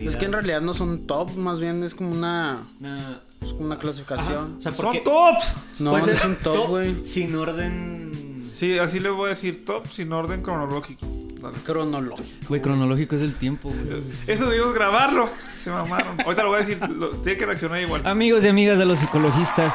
[0.00, 3.66] Es que en realidad no son top, más bien es como una, Una- es como
[3.66, 4.56] una clasificación.
[4.58, 5.54] O sea, Son tops.
[5.78, 7.06] No, ser es un top, güey.
[7.06, 8.50] Sin orden.
[8.54, 11.06] Sí, así les voy a decir top sin orden cronológico.
[11.40, 11.56] Dale.
[11.64, 12.46] Cronológico.
[12.48, 14.02] Güey, cronológico es el tiempo, güey.
[14.26, 15.28] Eso debimos grabarlo.
[15.62, 16.20] Se mamaron.
[16.20, 16.78] Ahorita lo voy a decir.
[16.90, 18.06] lo- tiene que reaccionar igual.
[18.06, 19.72] Amigos y amigas de los psicologistas,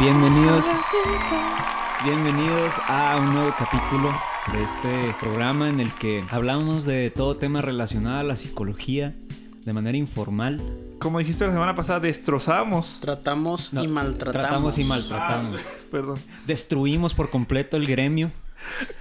[0.00, 0.64] bienvenidos.
[2.04, 4.12] Bienvenidos a un nuevo capítulo
[4.52, 9.14] de este programa en el que hablamos de todo tema relacionado a la psicología
[9.64, 10.60] de manera informal.
[10.98, 12.98] Como dijiste la semana pasada, destrozamos.
[13.00, 14.46] Tratamos No, y maltratamos.
[14.48, 15.60] Tratamos y maltratamos.
[15.90, 16.18] Perdón.
[16.46, 18.30] Destruimos por completo el gremio.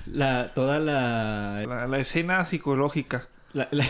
[0.05, 3.27] La, toda la, La, la escena psicológica.
[3.54, 3.85] la, la-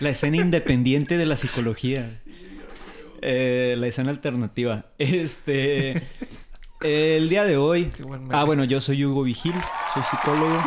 [0.00, 2.20] la escena independiente de la psicología.
[3.20, 4.86] Eh, la escena alternativa.
[4.98, 6.02] Este.
[6.80, 7.88] El día de hoy.
[8.32, 9.54] Ah, bueno, yo soy Hugo Vigil,
[9.94, 10.60] soy psicólogo.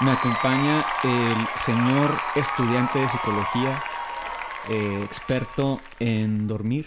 [0.00, 3.82] Me acompaña el señor estudiante de psicología,
[4.68, 6.86] eh, experto en dormir,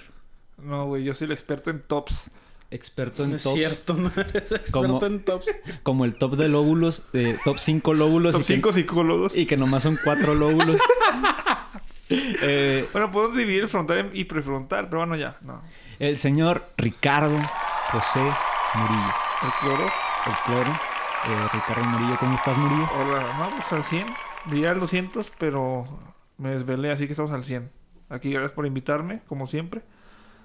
[0.58, 2.30] No, güey, yo soy el experto en tops.
[2.70, 5.46] experto en No es tops, cierto, no eres experto Como- en tops.
[5.84, 9.36] como el top de lóbulos, eh, top 5 lóbulos Top y, que, 5 psicólogos.
[9.36, 10.80] y que nomás son 4 lóbulos.
[12.14, 15.38] Eh, Bueno, podemos dividir frontal y prefrontal, pero bueno, ya.
[15.42, 15.62] No.
[15.98, 17.40] el señor Ricardo
[17.90, 18.20] José
[18.76, 19.86] Murillo, El cloro.
[19.86, 20.80] el cloro.
[21.28, 22.86] Eh, Ricardo Murillo, ¿cómo estás, Murillo?
[23.00, 24.06] Hola, no, pues al 100.
[24.50, 25.86] Diría al 200, pero
[26.38, 27.70] me desvelé, así que estamos al 100.
[28.10, 29.82] Aquí, gracias por invitarme, como siempre.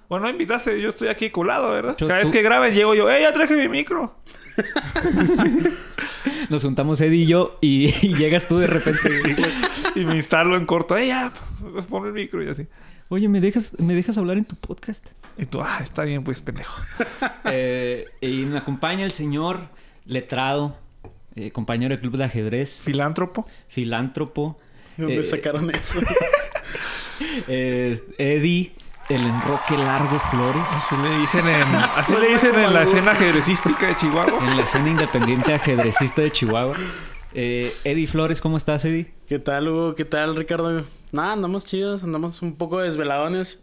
[0.07, 1.95] Bueno, no invitaste, yo estoy aquí colado, ¿verdad?
[1.97, 4.15] Yo- Cada vez que grabes llego yo, ¡eh, ya traje mi micro!
[6.49, 9.09] Nos juntamos Eddie y yo y, y llegas tú de repente.
[9.95, 11.31] Y me instalo en corto, ¡eh, ya!
[11.73, 12.67] Pues pon el micro y así.
[13.09, 15.07] Oye, ¿me dejas, ¿me dejas hablar en tu podcast?
[15.39, 16.79] Y tú, ah, está bien, pues, pendejo.
[17.45, 19.61] Eh, y me acompaña el señor
[20.07, 20.75] letrado,
[21.35, 23.45] eh, compañero del club de ajedrez, Filántropo.
[23.67, 24.57] filántropo,
[24.97, 25.99] ¿De dónde Eh, sacaron eso?
[27.47, 28.71] eh, Eddie,
[29.09, 31.61] el enroque largo Flores, Así le dicen en,
[31.95, 34.39] así le dicen en la escena ajedrecística de Chihuahua.
[34.49, 36.75] en la escena independiente ajedrecista de Chihuahua.
[37.33, 39.11] Eh, Eddie Flores, ¿cómo estás, Eddie?
[39.27, 39.95] ¿Qué tal, Hugo?
[39.95, 40.83] ¿Qué tal, Ricardo?
[41.11, 43.61] Nada, andamos chidos, andamos un poco desveladones.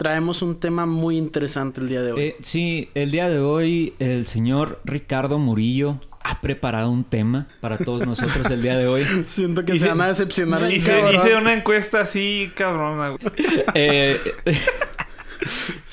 [0.00, 2.22] Traemos un tema muy interesante el día de hoy.
[2.22, 7.76] Eh, sí, el día de hoy el señor Ricardo Murillo ha preparado un tema para
[7.76, 9.04] todos nosotros el día de hoy.
[9.26, 10.72] Siento que hice- se van a decepcionar.
[10.72, 13.14] Hice, hice una encuesta así, cabrona.
[13.74, 14.18] Eh,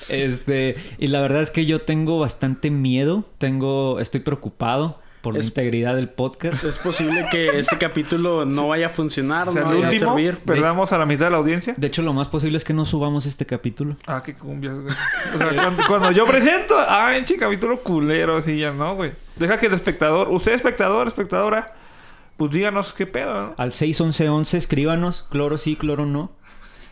[0.08, 5.44] este, y la verdad es que yo tengo bastante miedo, tengo, estoy preocupado por la
[5.44, 6.64] integridad del podcast.
[6.64, 10.00] Es posible que este capítulo no vaya a funcionar, O sea, no el vaya a
[10.00, 10.38] servir.
[10.38, 11.74] perdamos a la mitad de la audiencia.
[11.76, 13.98] De hecho, lo más posible es que no subamos este capítulo.
[14.08, 14.96] Ah, qué cumbias, güey.
[15.36, 19.12] O sea, cuando, cuando yo presento, ah, en capítulo culero, así ya no, güey.
[19.36, 21.76] Deja que el espectador, usted espectador, espectadora,
[22.38, 23.54] pues díganos qué pedo, ¿no?
[23.58, 26.32] Al 61111 escríbanos, cloro sí, cloro no.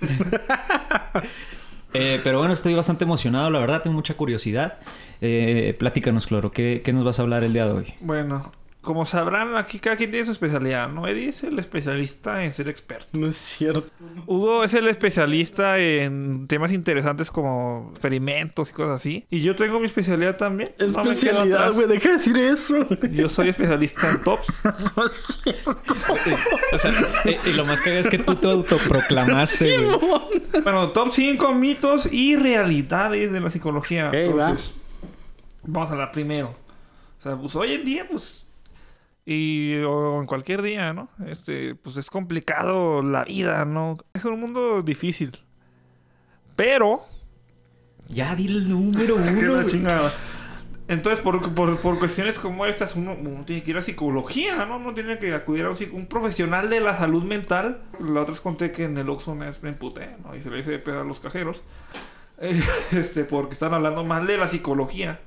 [1.98, 4.80] Eh, pero bueno, estoy bastante emocionado, la verdad, tengo mucha curiosidad.
[5.22, 7.94] Eh, platícanos, Cloro, ¿qué, ¿qué nos vas a hablar el día de hoy?
[8.02, 8.52] Bueno,
[8.86, 11.08] como sabrán, aquí cada quien tiene su especialidad, ¿no?
[11.08, 13.10] Eddie es el especialista en ser experto.
[13.18, 13.88] No es cierto.
[14.28, 19.26] Hugo es el especialista en temas interesantes como experimentos y cosas así.
[19.30, 20.72] Y yo tengo mi especialidad también.
[20.80, 22.88] No Especialidad, güey, deja de decir eso.
[23.12, 24.62] Yo soy especialista en tops.
[24.96, 25.78] No es cierto.
[26.74, 26.92] O sea,
[27.26, 30.00] eh, y lo más que es que tú te autoproclamaste, güey.
[30.64, 34.10] Bueno, top 5 mitos y realidades de la psicología.
[34.10, 34.76] Ok, Entonces,
[35.64, 36.54] vamos a hablar primero.
[37.20, 38.45] O sea, pues hoy en día, pues.
[39.26, 41.10] Y o en cualquier día, ¿no?
[41.26, 43.96] Este, pues es complicado la vida, ¿no?
[44.14, 45.40] Es un mundo difícil.
[46.56, 47.02] Pero.
[48.08, 49.16] Ya di el número
[49.52, 49.64] uno.
[49.64, 50.14] chingada.
[50.88, 54.78] Entonces, por, por, por cuestiones como estas, uno, uno tiene que ir a psicología, ¿no?
[54.78, 57.82] Uno tiene que acudir a un, un profesional de la salud mental.
[58.00, 60.36] La otra vez conté que en el Oxxo me, me emputé, ¿no?
[60.36, 61.64] Y se le hice de pedo a los cajeros.
[62.38, 62.62] Eh,
[62.92, 65.20] este, porque están hablando mal de la psicología.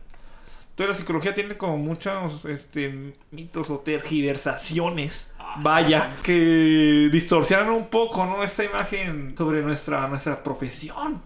[0.79, 5.29] Entonces, la psicología tiene como muchos este, mitos o tergiversaciones.
[5.57, 8.45] Vaya, que distorsionan un poco, ¿no?
[8.45, 11.21] Esta imagen sobre nuestra, nuestra profesión.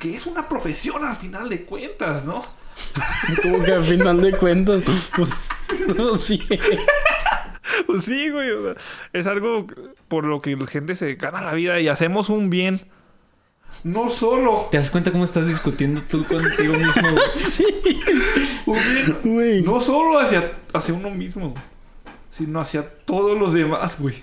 [0.00, 2.44] Que es una profesión al final de cuentas, ¿no?
[3.42, 4.82] Como que al final de cuentas.
[5.96, 6.42] No, sí.
[7.86, 8.50] Pues sí, güey.
[8.50, 8.74] o sea,
[9.12, 9.66] es algo
[10.08, 12.80] por lo que la gente se gana la vida y hacemos un bien.
[13.84, 17.08] No solo ¿Te das cuenta cómo estás discutiendo tú contigo mismo?
[17.30, 17.64] Sí.
[19.24, 19.62] Güey.
[19.62, 21.54] no solo hacia, hacia uno mismo,
[22.30, 24.16] sino hacia todos los demás, güey.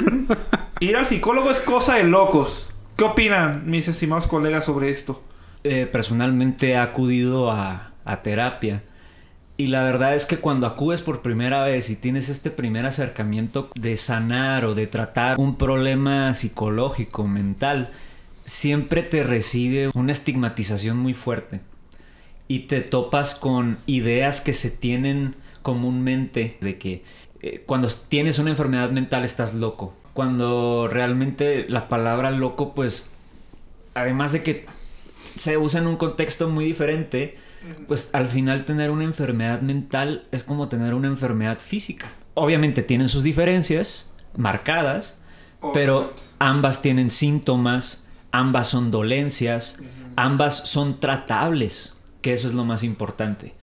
[0.80, 2.68] Ir al psicólogo es cosa de locos.
[2.96, 5.22] ¿Qué opinan mis estimados colegas sobre esto?
[5.64, 8.82] Eh, personalmente he acudido a, a terapia
[9.56, 13.70] Y la verdad es que cuando acudes por primera vez y tienes este primer acercamiento
[13.76, 17.90] de sanar o de tratar un problema psicológico, mental,
[18.44, 21.60] siempre te recibe una estigmatización muy fuerte.
[22.52, 27.02] Y te topas con ideas que se tienen comúnmente de que
[27.40, 29.96] eh, cuando tienes una enfermedad mental estás loco.
[30.12, 33.14] Cuando realmente la palabra loco, pues,
[33.94, 34.66] además de que
[35.34, 37.38] se usa en un contexto muy diferente,
[37.88, 42.12] pues al final tener una enfermedad mental es como tener una enfermedad física.
[42.34, 45.18] Obviamente tienen sus diferencias marcadas,
[45.72, 49.80] pero ambas tienen síntomas, ambas son dolencias,
[50.16, 53.54] ambas son tratables, que eso es lo más importante.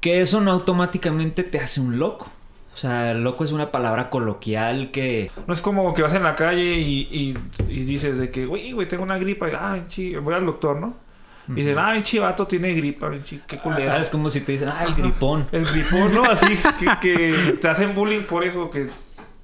[0.00, 2.30] Que eso no automáticamente te hace un loco.
[2.74, 5.30] O sea, loco es una palabra coloquial que...
[5.46, 7.38] No es como que vas en la calle y, y,
[7.68, 9.48] y dices de que, güey, güey, tengo una gripa.
[9.48, 10.94] Y, ah, chi, voy al doctor, ¿no?
[11.48, 13.10] Y dicen, ah, el chivato tiene gripa,
[13.46, 13.58] qué.
[13.64, 15.46] Ah, es como si te dicen, ah, el gripón.
[15.50, 16.24] El gripón, ¿no?
[16.24, 16.46] Así
[16.78, 18.90] que, que te hacen bullying por eso que...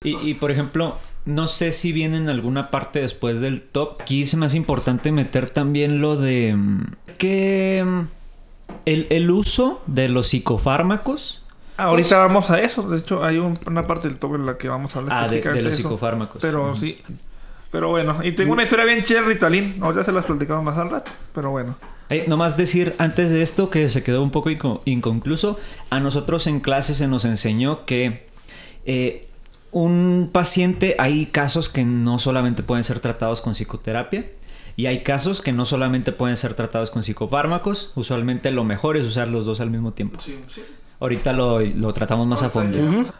[0.02, 4.02] Y, y, por ejemplo, no sé si viene en alguna parte después del top.
[4.02, 6.84] Aquí es más importante meter también lo de mm,
[7.16, 8.02] que mm,
[8.84, 11.42] el, el uso de los psicofármacos.
[11.76, 12.82] Ah, ahorita vamos a eso.
[12.88, 15.28] De hecho, hay un- una parte del top en la que vamos a hablar Ah,
[15.28, 15.76] de, los eso.
[15.76, 16.40] psicofármacos.
[16.40, 16.98] Pero sí.
[17.72, 19.78] Pero bueno, y tengo una historia bien chida Ritalin.
[19.82, 21.10] Ahora se las platicamos más al rato.
[21.34, 21.74] Pero bueno.
[22.10, 25.58] Eh, nomás decir antes de esto que se quedó un poco inco- inconcluso,
[25.90, 28.28] a nosotros en clase se nos enseñó que
[28.86, 29.26] eh,
[29.72, 34.26] un paciente, hay casos que no solamente pueden ser tratados con psicoterapia
[34.76, 39.06] y hay casos que no solamente pueden ser tratados con psicofármacos, usualmente lo mejor es
[39.06, 40.18] usar los dos al mismo tiempo.
[41.00, 42.78] Ahorita lo, lo tratamos más a fondo.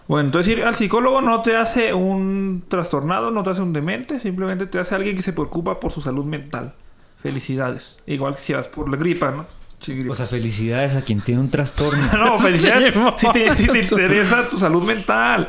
[0.08, 4.20] Bueno, entonces ir al psicólogo no te hace un trastornado, no te hace un demente,
[4.20, 6.74] simplemente te hace alguien que se preocupa por su salud mental.
[7.18, 7.98] Felicidades.
[8.06, 9.46] Igual que si vas por la gripa, ¿no?
[9.80, 10.12] Sí, gripa.
[10.12, 12.04] O sea, felicidades a quien tiene un trastorno.
[12.18, 15.48] no, felicidades Sí, si, te, si te interesa tu salud mental.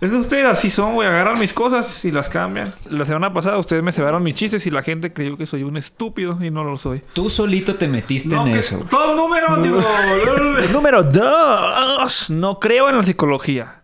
[0.00, 1.08] Es que ustedes así son, güey.
[1.08, 2.72] Agarran mis cosas y las cambian.
[2.90, 5.76] La semana pasada ustedes me cebaron mis chistes y la gente creyó que soy un
[5.76, 7.00] estúpido y no lo soy.
[7.14, 8.78] Tú solito te metiste en que- eso.
[8.90, 9.80] Todo número, digo.
[10.72, 12.30] número dos.
[12.30, 13.82] No creo en la psicología.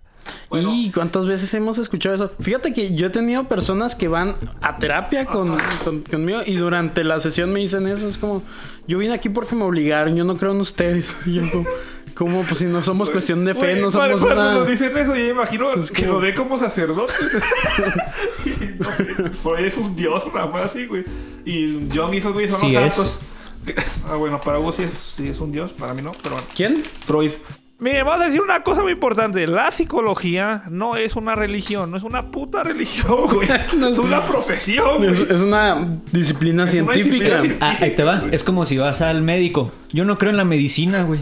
[0.54, 2.30] ¿Y cuántas veces hemos escuchado eso?
[2.38, 7.04] Fíjate que yo he tenido personas que van a terapia con, con- conmigo y durante
[7.04, 8.06] la sesión me dicen eso.
[8.06, 8.42] Es como,
[8.86, 11.16] yo vine aquí porque me obligaron, yo no creo en ustedes.
[11.24, 11.64] Y yo como,
[12.14, 12.42] ¿cómo?
[12.42, 14.58] Pues si no somos cuestión de fe, Güey, no cuando- somos cuando una...
[14.60, 17.16] nos dicen eso, yo imagino Es que como- lo ve como sacerdotes.
[18.78, 18.88] No,
[19.42, 21.04] por ahí es un dios, nada más así, güey.
[21.44, 22.94] Y John y esos güeyes son Sí los es.
[22.94, 23.20] santos.
[24.10, 26.48] Ah, bueno, para vos sí es, sí es un dios, para mí no, pero bueno.
[26.54, 26.82] ¿Quién?
[27.06, 27.30] Freud.
[27.78, 29.46] Mire, vamos a decir una cosa muy importante.
[29.46, 33.48] La psicología no es una religión, no es una puta religión, güey.
[33.76, 35.12] No es es una una- profesión, güey.
[35.12, 37.36] Es, es una disciplina Es una científica.
[37.36, 38.24] disciplina Ah, ahí te va.
[38.32, 39.72] Es como si vas al médico.
[39.92, 41.20] Yo no creo en la medicina, güey.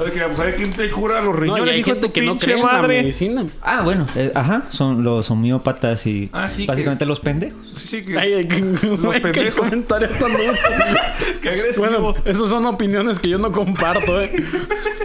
[0.00, 2.06] ¿Sabes que, pues, ¿sabe quién te cura los No, riñones, y hay hijo de gente
[2.08, 3.02] tu que no pinche cree en la madre?
[3.02, 3.44] medicina.
[3.60, 7.58] Ah, bueno, eh, ajá, son los homeópatas y Ah, sí, básicamente los pendejos.
[7.78, 8.60] Sí, que, Ay, qué,
[8.96, 9.60] güey, qué pendejos.
[9.60, 10.32] comentario tan
[11.42, 11.86] que agresivo.
[11.86, 14.32] Bueno, esas son opiniones que yo no comparto, eh.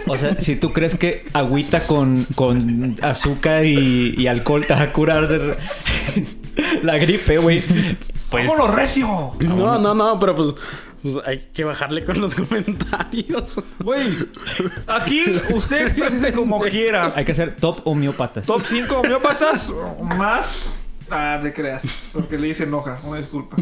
[0.06, 4.80] O sea, si tú crees que agüita con, con azúcar y, y alcohol te va
[4.80, 5.28] a curar
[6.82, 7.62] la gripe, güey.
[8.30, 9.32] Pues ¡Vámonos, recio!
[9.40, 10.48] No, no, no, pero pues,
[11.02, 13.60] pues hay que bajarle con los comentarios.
[13.80, 14.08] Güey,
[14.86, 17.12] aquí usted exprésese como quiera.
[17.14, 18.46] hay que hacer top homeópatas.
[18.46, 19.70] Top 5 homeópatas
[20.16, 20.68] más.
[21.10, 22.10] Ah, te creas.
[22.12, 22.98] Porque le hice enoja.
[23.04, 23.56] Una disculpa.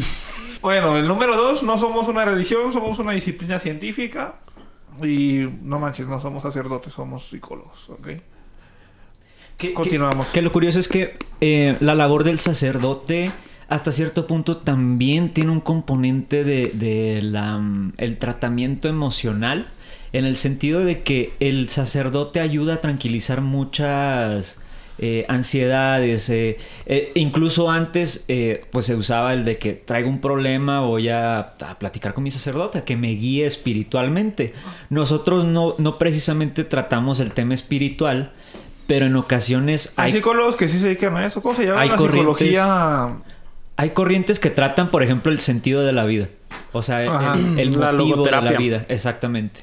[0.61, 4.35] Bueno, el número 2, no somos una religión, somos una disciplina científica.
[5.03, 8.07] Y no manches, no somos sacerdotes, somos psicólogos, ¿ok?
[9.57, 10.27] Que- Continuamos.
[10.27, 13.31] Que, que lo curioso es que eh, la labor del sacerdote
[13.67, 19.67] hasta cierto punto también tiene un componente de, de la, mm, el tratamiento emocional
[20.13, 24.57] en el sentido de que el sacerdote ayuda a tranquilizar muchas
[24.97, 26.29] eh, ansiedades.
[26.29, 28.25] eh, eh, incluso antes
[28.71, 32.31] pues se usaba el de que traigo un problema, voy a, a platicar con mi
[32.31, 34.53] sacerdote, que me guíe espiritualmente.
[34.89, 38.31] Nosotros no, no precisamente tratamos el tema espiritual,
[38.87, 41.41] pero en ocasiones Hay hay, psicólogos que sí se dedican a eso.
[41.41, 43.09] ¿Cómo se llama hay la psicología?
[43.77, 46.27] Hay corrientes que tratan, por ejemplo, el sentido de la vida.
[46.71, 47.33] O sea, el- Ajá.
[47.35, 48.85] el, el La motivo de la vida.
[48.89, 49.61] Exactamente.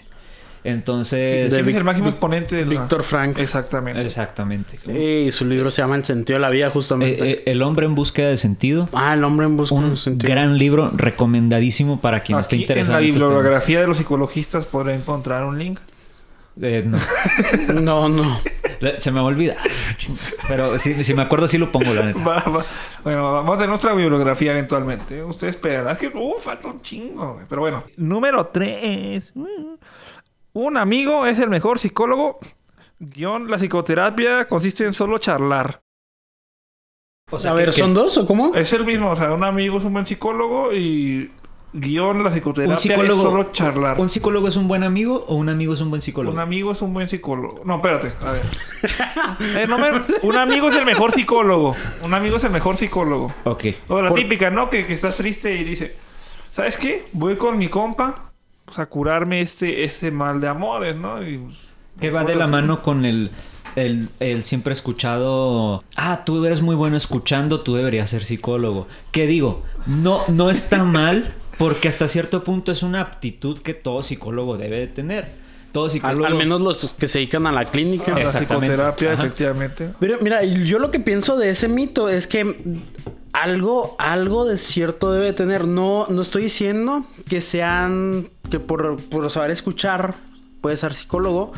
[0.64, 1.52] Entonces...
[1.66, 3.36] Vic- el máximo exponente de la- Víctor Frank.
[3.38, 4.00] Exactamente.
[4.02, 4.78] Exactamente.
[5.26, 7.24] Y su libro se llama El sentido de la vida, justamente.
[7.24, 8.88] Eh, eh, el hombre en búsqueda de sentido.
[8.92, 10.30] ah, el hombre en busca de Un sentido.
[10.30, 13.28] gran libro recomendadísimo para quien esté Aquí interesado la en temas.
[13.28, 15.80] bibliografía de los psicologistas podrá encontrar un link.
[16.60, 16.98] Eh, no.
[17.80, 18.38] No, no.
[18.98, 19.56] Se me va a olvidar.
[20.48, 22.20] Pero si, si me acuerdo, sí lo pongo, la neta.
[22.24, 22.64] Va, va.
[23.04, 25.22] Bueno, vamos a hacer nuestra bibliografía eventualmente.
[25.22, 25.88] Ustedes esperan.
[25.88, 27.34] Es que, uh, falta un chingo.
[27.34, 27.46] güey.
[27.48, 27.84] Pero bueno.
[27.96, 29.32] Número 3.
[30.54, 32.38] Un amigo es el mejor psicólogo
[33.02, 35.82] Guión, la psicoterapia consiste en solo charlar.
[37.30, 38.54] O a ver, ¿son dos o cómo?
[38.54, 41.30] Es el mismo, o sea, un amigo es un buen psicólogo y
[41.72, 43.98] guion, la psicoterapia Un psicólogo- es solo charlar.
[44.00, 46.34] ¿Un psicólogo es un buen amigo o un amigo es un buen psicólogo?
[46.34, 47.62] Un amigo es un buen psicólogo.
[47.64, 48.42] No, espérate, a ver.
[49.56, 49.90] Eh, no me-
[50.22, 51.74] Un amigo es el mejor psicólogo.
[52.02, 53.32] Un amigo es el mejor psicólogo.
[53.44, 53.64] Ok.
[53.88, 54.68] O la Por- típica, ¿no?
[54.70, 55.94] Que, que estás triste y dice,
[56.52, 57.06] ¿sabes qué?
[57.12, 58.32] Voy con mi compa
[58.64, 61.22] pues, a curarme este, este mal de amores, ¿no?
[61.26, 61.68] Y, pues,
[62.00, 63.30] Que va de la mano con el,
[63.76, 65.82] el, el siempre escuchado.
[65.96, 68.86] Ah, tú eres muy bueno escuchando, tú deberías ser psicólogo.
[69.10, 69.62] ¿Qué digo?
[69.86, 74.80] No, no está mal, porque hasta cierto punto es una aptitud que todo psicólogo debe
[74.80, 75.42] de tener.
[75.72, 76.26] Todo psicólogo.
[76.26, 78.14] al menos los que se dedican a la clínica.
[78.14, 79.22] a la psicoterapia, Ajá.
[79.22, 79.90] efectivamente.
[79.98, 82.54] Pero mira, yo lo que pienso de ese mito es que
[83.32, 85.66] algo, algo de cierto debe tener.
[85.66, 90.14] No, no estoy diciendo que sean, que por, por saber escuchar
[90.60, 91.52] puede ser psicólogo.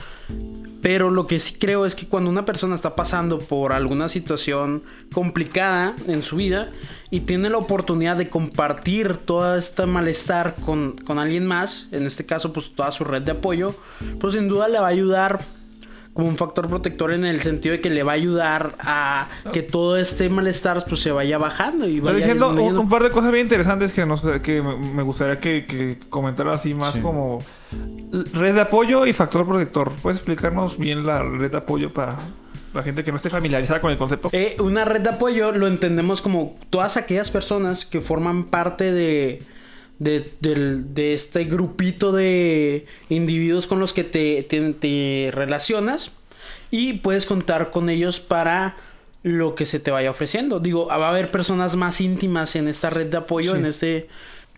[0.84, 4.82] Pero lo que sí creo es que cuando una persona está pasando por alguna situación
[5.14, 6.68] complicada en su vida
[7.08, 12.26] y tiene la oportunidad de compartir todo este malestar con, con alguien más, en este
[12.26, 13.74] caso pues toda su red de apoyo,
[14.20, 15.38] pues sin duda le va a ayudar
[16.14, 19.62] como un factor protector en el sentido de que le va a ayudar a que
[19.62, 23.33] todo este malestar pues se vaya bajando y Estoy vaya diciendo un, par de cosas
[23.33, 27.00] bien interesantes que, nos, que me me gustaría que, que comentara así más Sí.
[27.00, 27.38] como
[28.33, 29.92] red de apoyo y factor protector.
[30.02, 32.16] ¿Puedes explicarnos bien la red de apoyo para
[32.73, 34.28] la gente que no esté familiarizada con el concepto?
[34.33, 39.42] Eh, una red de apoyo lo entendemos como todas aquellas personas que forman parte de,
[39.98, 46.12] de, del- de este grupito de individuos con los que te, te- te relacionas
[46.70, 48.76] y puedes contar con ellos para
[49.22, 50.60] lo que se te vaya ofreciendo.
[50.60, 53.58] Digo, va a haber personas más íntimas en esta red de apoyo, Sí.
[53.58, 54.08] en este...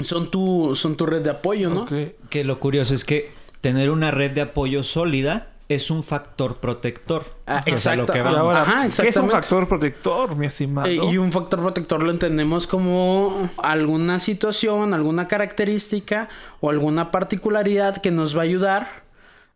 [0.00, 1.87] Son tu, son tu red de apoyo, ¿no?
[2.28, 3.31] Que lo curioso es que
[3.62, 7.25] tener una red de apoyo sólida es un factor protector.
[7.46, 8.12] Ah, O sea, lo exacto.
[8.12, 8.38] que Y vamos.
[8.40, 10.87] ahora, Ajá, ¿qué es un factor protector, mi estimado?
[10.88, 16.28] Eh, y un factor protector lo entendemos como alguna situación, alguna característica
[16.61, 19.04] o alguna particularidad que nos va a ayudar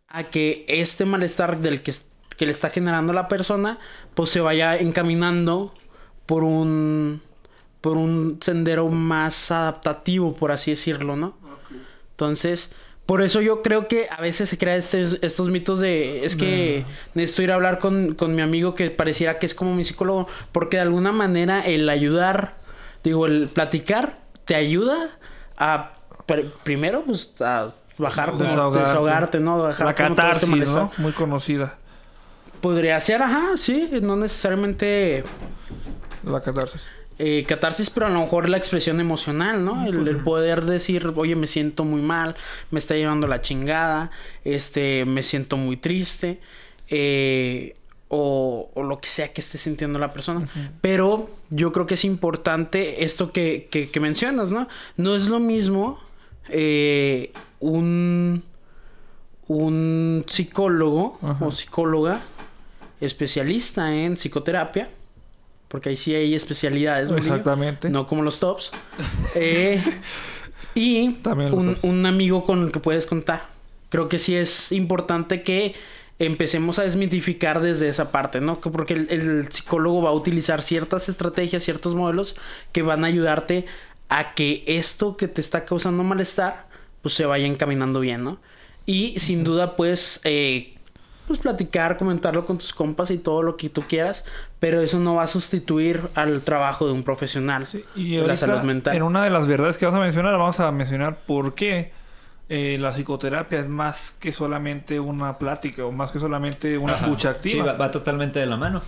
[0.09, 1.93] a que este malestar del que,
[2.37, 3.79] que le está generando la persona,
[4.13, 5.73] pues se vaya encaminando
[6.25, 7.21] por un
[7.81, 11.33] por un sendero más adaptativo, por así decirlo, ¿no?
[12.11, 12.71] Entonces,
[13.05, 17.41] por eso yo creo que a veces se crean estos mitos de es que necesito
[17.41, 20.77] ir a hablar con, con mi amigo que pareciera que es como mi psicólogo, porque
[20.77, 22.55] de alguna manera el ayudar,
[23.03, 25.09] digo, el platicar te ayuda
[25.57, 25.91] a
[26.27, 28.79] pr- primero pues a bajar como Desahogarte.
[28.87, 29.61] desahogarte, ¿no?
[29.61, 30.69] Bajar la este catarsis.
[30.69, 30.91] ¿no?
[30.97, 31.75] Muy conocida.
[32.61, 35.23] Podría ser, ajá, sí, no necesariamente
[36.23, 36.87] La catarsis.
[37.23, 39.85] Eh, catarsis, pero a lo mejor la expresión emocional, ¿no?
[39.85, 42.35] El, el poder decir, oye, me siento muy mal,
[42.71, 44.09] me está llevando la chingada,
[44.43, 46.39] este, me siento muy triste,
[46.89, 47.75] eh,
[48.07, 50.45] o, o lo que sea que esté sintiendo la persona.
[50.81, 54.67] Pero yo creo que es importante esto que, que, que mencionas, ¿no?
[54.97, 55.99] No es lo mismo
[56.49, 58.43] eh, un,
[59.47, 61.45] un psicólogo Ajá.
[61.45, 62.21] o psicóloga
[62.99, 64.89] especialista en psicoterapia,
[65.71, 67.89] porque ahí sí hay especialidades, Exactamente.
[67.89, 68.71] no como los tops.
[69.35, 69.81] Eh,
[70.75, 71.83] y También los un, tops.
[71.85, 73.45] un amigo con el que puedes contar.
[73.89, 75.73] Creo que sí es importante que
[76.19, 78.59] empecemos a desmitificar desde esa parte, ¿no?
[78.59, 82.35] Que Porque el, el psicólogo va a utilizar ciertas estrategias, ciertos modelos
[82.73, 83.65] que van a ayudarte
[84.09, 86.67] a que esto que te está causando malestar,
[87.01, 88.39] pues se vaya encaminando bien, ¿no?
[88.85, 90.73] Y sin duda, pues, eh,
[91.31, 94.25] pues platicar, comentarlo con tus compas y todo lo que tú quieras,
[94.59, 98.35] pero eso no va a sustituir al trabajo de un profesional Sí, y de la
[98.35, 98.95] salud mental.
[98.95, 101.91] En una de las verdades que vamos a mencionar, vamos a mencionar por qué
[102.49, 107.05] eh, la psicoterapia es más que solamente una plática o más que solamente una Ajá.
[107.05, 107.65] escucha Sí, activa.
[107.71, 108.81] va, va totalmente de la mano.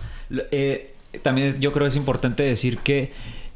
[0.50, 3.12] Eh, también yo creo que es importante decir que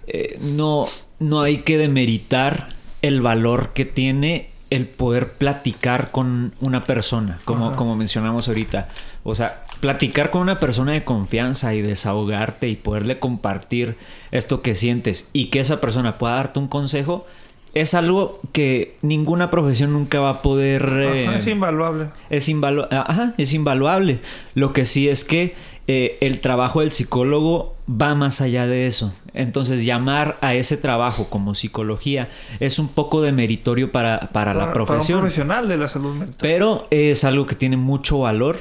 [0.07, 0.87] eh, no,
[1.19, 2.69] no hay que demeritar
[3.03, 7.77] el valor que tiene el poder platicar con una persona, como, Ajá.
[7.77, 8.89] como mencionamos ahorita.
[9.25, 13.97] O sea, platicar con una persona de confianza y desahogarte y poderle compartir
[14.31, 17.27] esto que sientes y que esa persona pueda darte un consejo
[17.75, 20.83] es algo que ninguna profesión nunca va a poder...
[20.85, 22.07] Ajá, eh, es invaluable.
[22.31, 24.21] es, invalu- Ajá, es invaluable.
[24.55, 25.55] Lo que sí es que
[25.89, 29.13] eh, el trabajo del psicólogo va más allá de eso.
[29.35, 32.29] Entonces, llamar a ese trabajo como psicología
[32.61, 34.99] es un poco de meritorio para, para, la Para- profesión.
[35.01, 36.37] Para un profesional de la salud mental.
[36.41, 38.59] Pero es algo que tiene mucho valor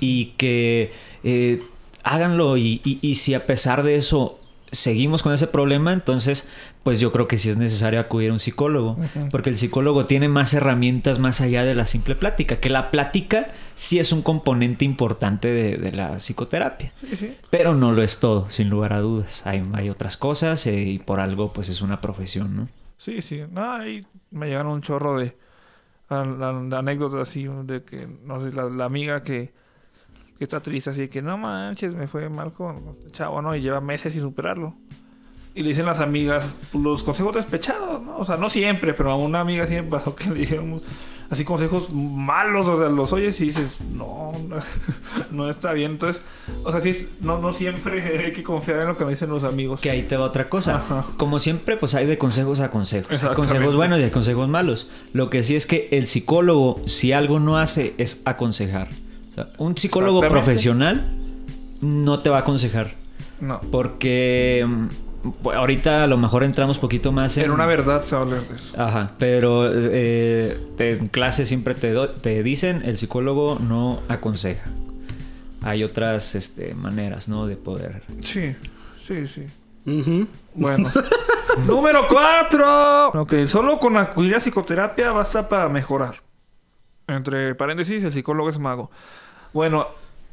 [0.00, 0.92] y que
[1.24, 1.60] eh,
[2.04, 4.38] háganlo y, y- y si a pesar de eso
[4.70, 6.48] seguimos con ese problema, entonces
[6.82, 8.98] pues yo creo que sí es necesario acudir a un psicólogo,
[9.30, 13.48] porque el psicólogo tiene más herramientas más allá de la simple plática, que la plática
[13.74, 17.36] sí es un componente importante de, de la psicoterapia, Sí, sí.
[17.50, 19.46] pero no lo es todo, sin lugar a dudas.
[19.46, 22.68] Hay, hay otras cosas eh, y por algo pues es una profesión, ¿no?
[22.96, 23.42] Sí, sí.
[23.50, 25.36] No, ahí me llegaron un chorro de
[26.08, 29.52] anécdotas así, de que, no sé, la, la amiga que,
[30.38, 33.54] que está triste, así que no manches, me fue mal con este chavo, ¿no?
[33.56, 34.74] Y lleva meses sin superarlo.
[35.54, 38.16] Y le dicen las amigas los consejos despechados, ¿no?
[38.18, 40.80] O sea, no siempre, pero a una amiga siempre pasó que le dijeron
[41.28, 44.56] así consejos malos, o sea, los oyes y dices, no, no,
[45.30, 45.92] no está bien.
[45.92, 46.22] Entonces,
[46.64, 49.28] o sea, sí, es- no, no siempre hay que confiar en lo que me dicen
[49.30, 49.80] los amigos.
[49.80, 50.76] Que ahí te va otra cosa.
[50.76, 51.04] Ajá.
[51.16, 53.22] Como siempre, pues hay de consejos a consejos.
[53.22, 54.88] Hay consejos buenos y hay consejos malos.
[55.12, 58.88] Lo que sí es que el psicólogo, si algo no hace, es aconsejar.
[59.32, 61.06] O sea, un psicólogo profesional
[61.80, 62.94] no te va a aconsejar.
[63.40, 63.60] No.
[63.70, 64.98] Porque mm, pues,
[65.54, 67.44] ahorita a lo mejor entramos poquito más en...
[67.44, 68.72] En una verdad se habla de eso.
[68.80, 74.64] Ajá, pero eh, en clase siempre te, do- te dicen el psicólogo no aconseja.
[75.62, 77.46] Hay otras este, maneras, ¿no?
[77.46, 78.02] De poder...
[78.22, 78.54] Sí,
[79.06, 79.46] sí, sí.
[79.86, 80.26] Ujú.
[80.54, 80.88] Bueno.
[81.66, 83.08] Número 4.
[83.10, 86.14] Ok, solo con acudir a psicoterapia basta para mejorar.
[87.06, 88.90] Entre paréntesis, el psicólogo es mago.
[89.52, 89.86] Bueno,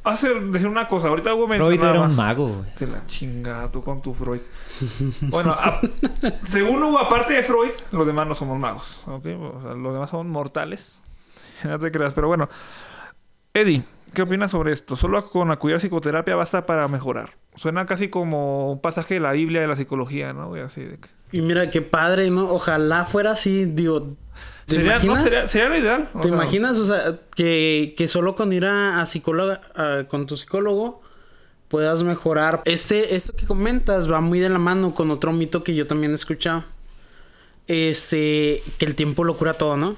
[0.04, 1.08] hace decir una cosa.
[1.08, 1.90] Ahorita Hugo Freud mencionaba...
[1.90, 2.74] era un mago, güey.
[2.74, 4.40] Que la chingada, tú con tu Freud.
[5.22, 5.80] Bueno, a-
[6.42, 9.00] según Hugo, aparte de Freud, los demás no somos magos.
[9.06, 9.26] ¿ok?
[9.56, 11.00] O sea, los demás son mortales.
[11.64, 12.48] No te creas, pero bueno.
[13.52, 13.82] Eddie,
[14.14, 14.96] ¿qué opinas sobre esto?
[14.96, 17.30] Solo con acudir a psicoterapia basta para mejorar.
[17.54, 20.54] Suena casi como un pasaje de la Biblia de la psicología, ¿no?
[20.54, 21.08] Así de que...
[21.32, 22.48] Y mira qué padre, ¿no?
[22.50, 24.16] Ojalá fuera así, digo.
[24.70, 25.22] ¿Te Sería, no, imaginas?
[25.22, 26.08] sería, sería lo ideal.
[26.22, 26.78] ¿Te sea, imaginas?
[26.78, 31.02] O sea, que, que solo con ir a, a psicóloga, a- con tu psicólogo
[31.68, 32.62] puedas mejorar.
[32.64, 36.12] Este, esto que comentas va muy de la mano con otro mito que yo también
[36.12, 36.64] he escuchado.
[37.66, 39.96] Este, que el tiempo lo cura todo, ¿no?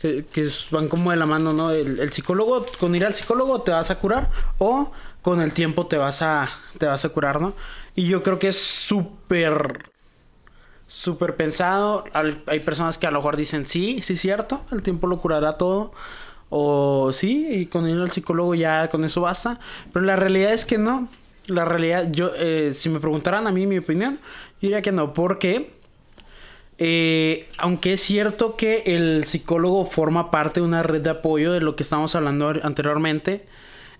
[0.00, 1.70] Que, que es- van como de la mano, ¿no?
[1.72, 5.86] El, el psicólogo, con ir al psicólogo te vas a curar o con el tiempo
[5.86, 6.48] te vas a,
[6.78, 7.54] te vas a curar, ¿no?
[7.96, 9.90] Y yo creo que es súper
[10.94, 12.04] súper pensado.
[12.46, 15.92] Hay personas que a lo mejor dicen, sí, sí, cierto, el tiempo lo curará todo.
[16.50, 19.58] O sí, y con ir al psicólogo ya con eso basta.
[19.92, 21.08] Pero la realidad es que no.
[21.48, 24.20] La realidad, yo, eh, si me preguntaran a mí mi opinión,
[24.60, 25.12] yo diría que no.
[25.12, 25.72] Porque,
[26.78, 31.60] eh, aunque es cierto que el psicólogo forma parte de una red de apoyo de
[31.60, 33.46] lo que estamos hablando anteriormente,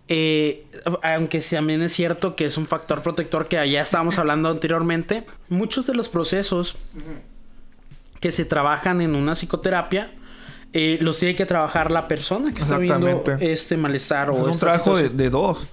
[0.09, 0.67] eh,
[1.03, 5.87] aunque también es cierto que es un factor protector que ya estábamos hablando anteriormente, muchos
[5.87, 6.77] de los procesos
[8.21, 10.13] que se trabajan en una psicoterapia
[10.73, 14.59] eh, los tiene que trabajar la persona que está viendo este malestar o Es un
[14.59, 15.69] trabajo de, dos.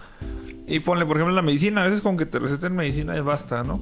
[0.67, 3.63] Y ponle, por ejemplo, la medicina, a veces con que te receten medicina ya basta,
[3.63, 3.81] ¿no?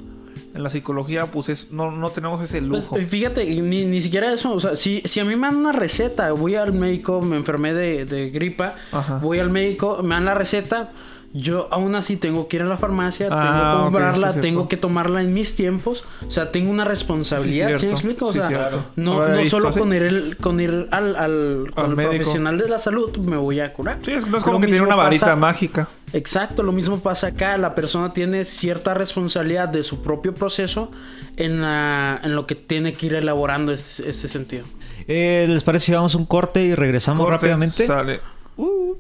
[0.54, 2.96] En la psicología, pues es, no, no tenemos ese Pues, lujo.
[2.98, 4.52] fíjate, ni, ni siquiera eso.
[4.54, 7.74] O sea, si, si a mí me dan una receta, voy al médico, me enfermé
[7.74, 9.20] de, de gripa, Ajá.
[9.22, 10.90] voy al médico, me dan la receta.
[11.32, 14.68] Yo aún así tengo que ir a la farmacia, Ah, tengo que comprarla, sí, tengo
[14.68, 16.04] que tomarla en mis tiempos.
[16.28, 17.68] O sea, tengo una responsabilidad.
[17.68, 17.96] Sí, ¿Sí, me cierto.
[17.98, 18.26] explico?
[18.30, 22.58] O sea, no, No visto solo con ir, con ir al, al, con el profesional
[22.58, 24.00] de la salud me voy a curar.
[24.04, 25.88] Sí, es, no es Lo como que tiene una varita pasa- mágica.
[26.14, 27.58] Exacto, lo mismo pasa acá.
[27.58, 30.92] La persona tiene cierta responsabilidad de su propio proceso
[31.38, 34.66] en, la- en lo que tiene que ir elaborando este, este sentido.
[35.08, 37.86] Eh, ¿Les parece si vamos a un corte y regresamos Corte, rápidamente?
[37.88, 38.20] Sale.
[38.58, 38.96] Uh.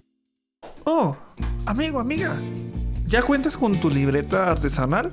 [0.85, 1.15] Oh,
[1.65, 2.35] amigo, amiga.
[3.07, 5.11] ¿Ya cuentas con tu libreta artesanal?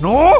[0.00, 0.32] ¡No!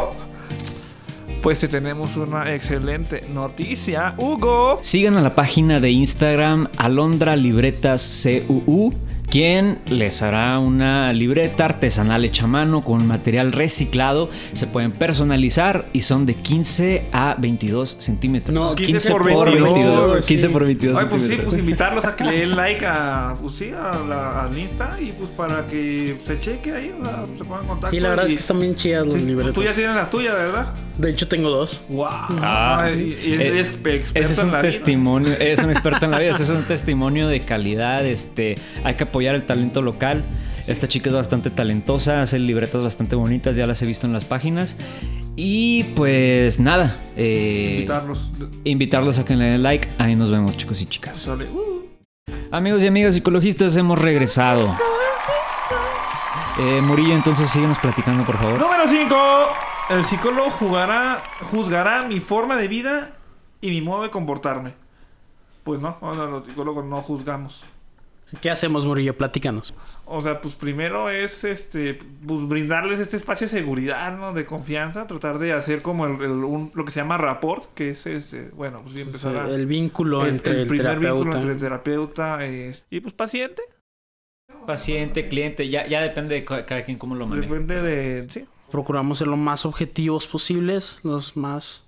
[1.43, 4.79] Pues te tenemos una excelente noticia, Hugo.
[4.83, 8.95] Sigan a la página de Instagram Alondra Libretas CUU,
[9.29, 14.31] quien les hará una libreta artesanal hecha a mano con material reciclado.
[14.53, 18.55] Se pueden personalizar y son de 15 a 22 centímetros.
[18.55, 20.53] No, 15 por 22, 15 sí.
[20.53, 21.49] por 22 Ay, pues sí, centímetros.
[21.55, 25.11] pues invitarlos a que le den like a, pues sí, a la, al Insta y
[25.11, 27.91] pues para que se cheque ahí, o sea, se pongan en contacto.
[27.91, 29.55] Sí, la verdad y- es que están bien chidas los sí, libretos.
[29.55, 30.75] Tú ya tienes la tuya, ¿verdad?
[30.99, 31.83] De hecho, tengo dos.
[31.89, 32.07] ¡Wow!
[32.41, 34.71] Ah, y, y eh, eres experto Ese es en un la vida.
[34.71, 38.95] testimonio, es un experto en la vida, ese es un testimonio de calidad, este, hay
[38.95, 40.25] que apoyar el talento local.
[40.67, 44.25] Esta chica es bastante talentosa, hace libretas bastante bonitas, ya las he visto en las
[44.25, 44.81] páginas.
[45.37, 48.33] Y pues nada, eh, Invitarlos.
[48.65, 49.89] invitarlos a que le den like.
[49.99, 51.29] Ahí nos vemos, chicos y chicas.
[51.29, 51.85] Uh.
[52.51, 54.75] Amigos y amigas psicologistas, hemos regresado.
[56.59, 58.59] Eh, Murillo, entonces síguenos platicando, por favor.
[58.59, 59.17] Número 5.
[59.91, 61.23] El psicólogo jugará,
[61.53, 63.13] juzgará mi forma de vida
[63.61, 64.75] y mi modo de comportarme.
[65.63, 67.63] Pues no, ahora los psicólogos no juzgamos.
[68.41, 69.17] ¿Qué hacemos, Murillo?
[69.17, 69.75] Platícanos.
[70.07, 74.33] O sea, pues primero es este pues brindarles este espacio de seguridad, ¿no?
[74.33, 77.91] De confianza, tratar de hacer como el, el- un- lo que se llama rapport, que
[77.91, 81.37] es este, bueno, pues empezar a- el vínculo el- entre el el, primer vínculo terapeuta.
[81.39, 82.39] entre el terapeuta
[82.91, 83.63] y pues paciente,
[84.67, 87.49] Paciente, cliente, ya, ya depende de ca- cada quien cómo lo maneja.
[87.53, 91.85] depende de, sí, Procuramos ser lo más objetivos posibles, los más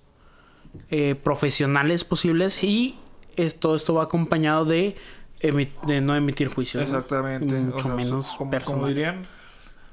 [0.90, 2.99] eh, profesionales posibles y
[3.37, 4.94] es- todo esto va acompañado de,
[5.40, 6.88] de no emitir juicios.
[6.88, 6.99] ¿no?
[6.99, 9.27] exactamente, o Mucho sea, menos como, como dirían,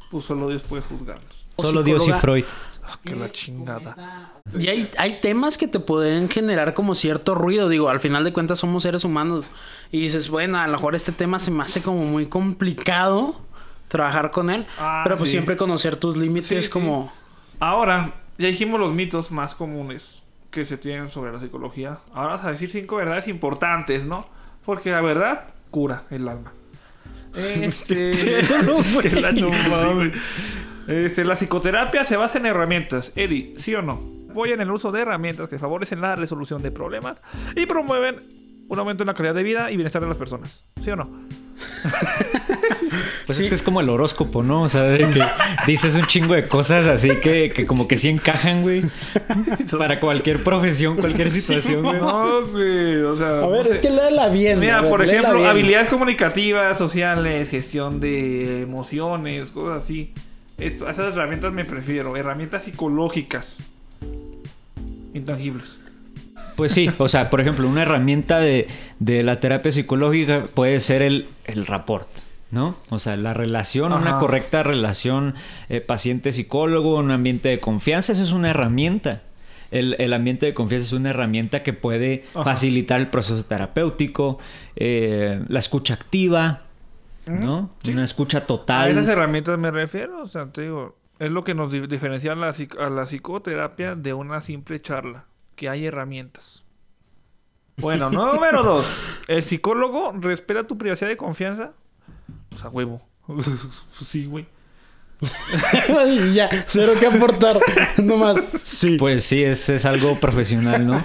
[0.10, 1.46] pues solo Dios puede juzgarnos.
[1.56, 2.14] O Solo Dios y.
[2.14, 2.46] Freud.
[2.86, 4.34] Ah, que la chingada.
[4.58, 7.70] Y hay, hay temas que te pueden generar como cierto ruido.
[7.70, 9.50] Digo, al final de cuentas somos seres humanos.
[9.92, 13.40] Y dices, bueno, a lo mejor este tema se me hace como muy complicado
[13.88, 14.66] trabajar con él.
[14.78, 15.34] Ah, pero pues sí.
[15.36, 16.70] siempre conocer tus límites Sí, sí.
[16.70, 17.12] como...
[17.60, 22.00] Ahora, ya dijimos los mitos más comunes que se tienen sobre la psicología.
[22.14, 24.26] Ahora vamos a decir cinco verdades importantes, ¿no?
[24.66, 26.54] Porque la verdad cura el alma.
[27.36, 28.42] Este.
[29.22, 29.32] la.
[30.88, 33.12] Este, la psicoterapia se basa en herramientas.
[33.16, 34.02] Eddie, ¿sí o no?
[34.30, 37.22] Apoyan el uso de herramientas que favorecen la resolución de problemas
[37.56, 38.18] y promueven
[38.68, 40.64] un aumento en la calidad de vida y bienestar de las personas.
[40.84, 41.10] ¿Sí o no?
[43.26, 43.44] Pues Sí.
[43.44, 44.64] es que es como el horóscopo, ¿no?
[44.64, 45.24] O sea, de que
[45.66, 48.84] dices un chingo de cosas así que, que como que sí encajan, güey.
[49.78, 52.00] Para cualquier profesión, cualquier situación, güey.
[52.02, 52.98] No, güey.
[52.98, 53.38] O sea.
[53.38, 53.74] A no ver, sé.
[53.74, 54.60] es que léela bien.
[54.60, 55.50] Mira, ver, por ejemplo, bien.
[55.50, 60.12] habilidades comunicativas, sociales, gestión de emociones, cosas así.
[60.58, 62.16] Esto, a esas herramientas me prefiero.
[62.18, 63.56] Herramientas psicológicas.
[65.14, 65.78] Intangibles.
[66.56, 68.68] Pues sí, o sea, por ejemplo, una herramienta de,
[69.00, 72.08] de la terapia psicológica puede ser el, el rapport,
[72.52, 72.76] ¿no?
[72.90, 75.34] O sea, la relación, una correcta relación
[75.70, 79.22] eh, paciente-psicólogo, un ambiente de confianza, eso es una herramienta.
[79.72, 82.44] El, el ambiente de confianza es una herramienta que puede Ajá.
[82.44, 84.38] facilitar el proceso terapéutico,
[84.76, 86.62] eh, la escucha activa,
[87.26, 87.72] ¿no?
[87.84, 87.92] Sí.
[87.94, 89.10] Una escucha A esas total.
[89.10, 90.22] herramientas me refiero.
[90.22, 93.96] O sea, te digo, es lo que nos di- diferencia a la, a la psicoterapia
[93.96, 95.26] de una simple charla.
[95.56, 96.64] Que hay herramientas.
[97.78, 98.86] Bueno, número dos.
[99.28, 101.74] El psicólogo respeta tu privacidad y confianza.
[102.54, 103.02] O sea, huevo.
[104.00, 104.46] sí, güey.
[106.34, 107.60] ya, cero que aportar.
[107.98, 108.98] Nomás, sí.
[108.98, 111.04] Pues sí, es, es algo profesional, ¿no?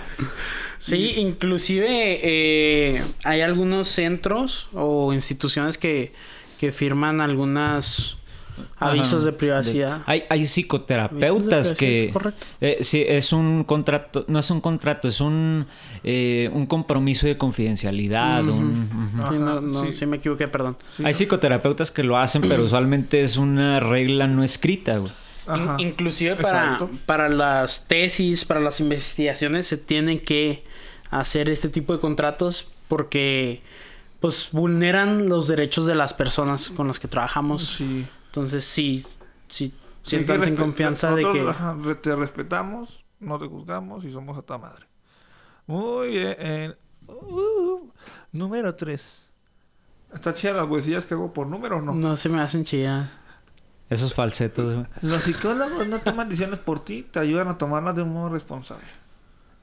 [0.79, 6.13] Sí, inclusive eh, hay algunos centros o instituciones que,
[6.59, 8.18] que firman algunas
[8.79, 9.27] avisos Ajá.
[9.27, 10.03] de privacidad.
[10.07, 12.07] Hay, hay psicoterapeutas que...
[12.07, 12.47] es correcto.
[12.61, 15.67] eh, sí, es un contrato, no es un contrato, es un,
[16.05, 18.45] eh, un compromiso de confidencialidad.
[18.49, 18.89] Un-.
[19.13, 19.93] Sí, Ajá, no, no, sí.
[19.93, 20.77] sí me equivoqué, perdón.
[20.91, 21.19] Sí, Hay ¿no?
[21.19, 25.13] psicoterapeutas que lo hacen, pero usualmente es una regla no escrita, güey.
[25.47, 25.77] Ajá.
[25.79, 30.65] In- inclusive para, para las tesis, para las investigaciones, se tienen que
[31.11, 33.63] hacer este tipo de contratos porque
[34.21, 37.77] pues vulneran los derechos de las personas con las que trabajamos.
[37.79, 38.05] Sí.
[38.29, 39.05] Entonces sí,
[39.49, 41.95] sí, sientan en confianza de que...
[41.97, 44.87] te respetamos, no te juzgamos y somos a tu madre.
[45.67, 46.77] Muy bien.
[47.07, 47.91] Uh,
[48.33, 49.19] número 3.
[50.15, 51.95] ¿Está chida las poesías que hago por número o no?
[51.95, 53.11] No se me hacen chidas.
[53.91, 54.87] Esos falsetos.
[55.03, 58.85] Los psicólogos no toman decisiones por ti, te ayudan a tomarlas de un modo responsable.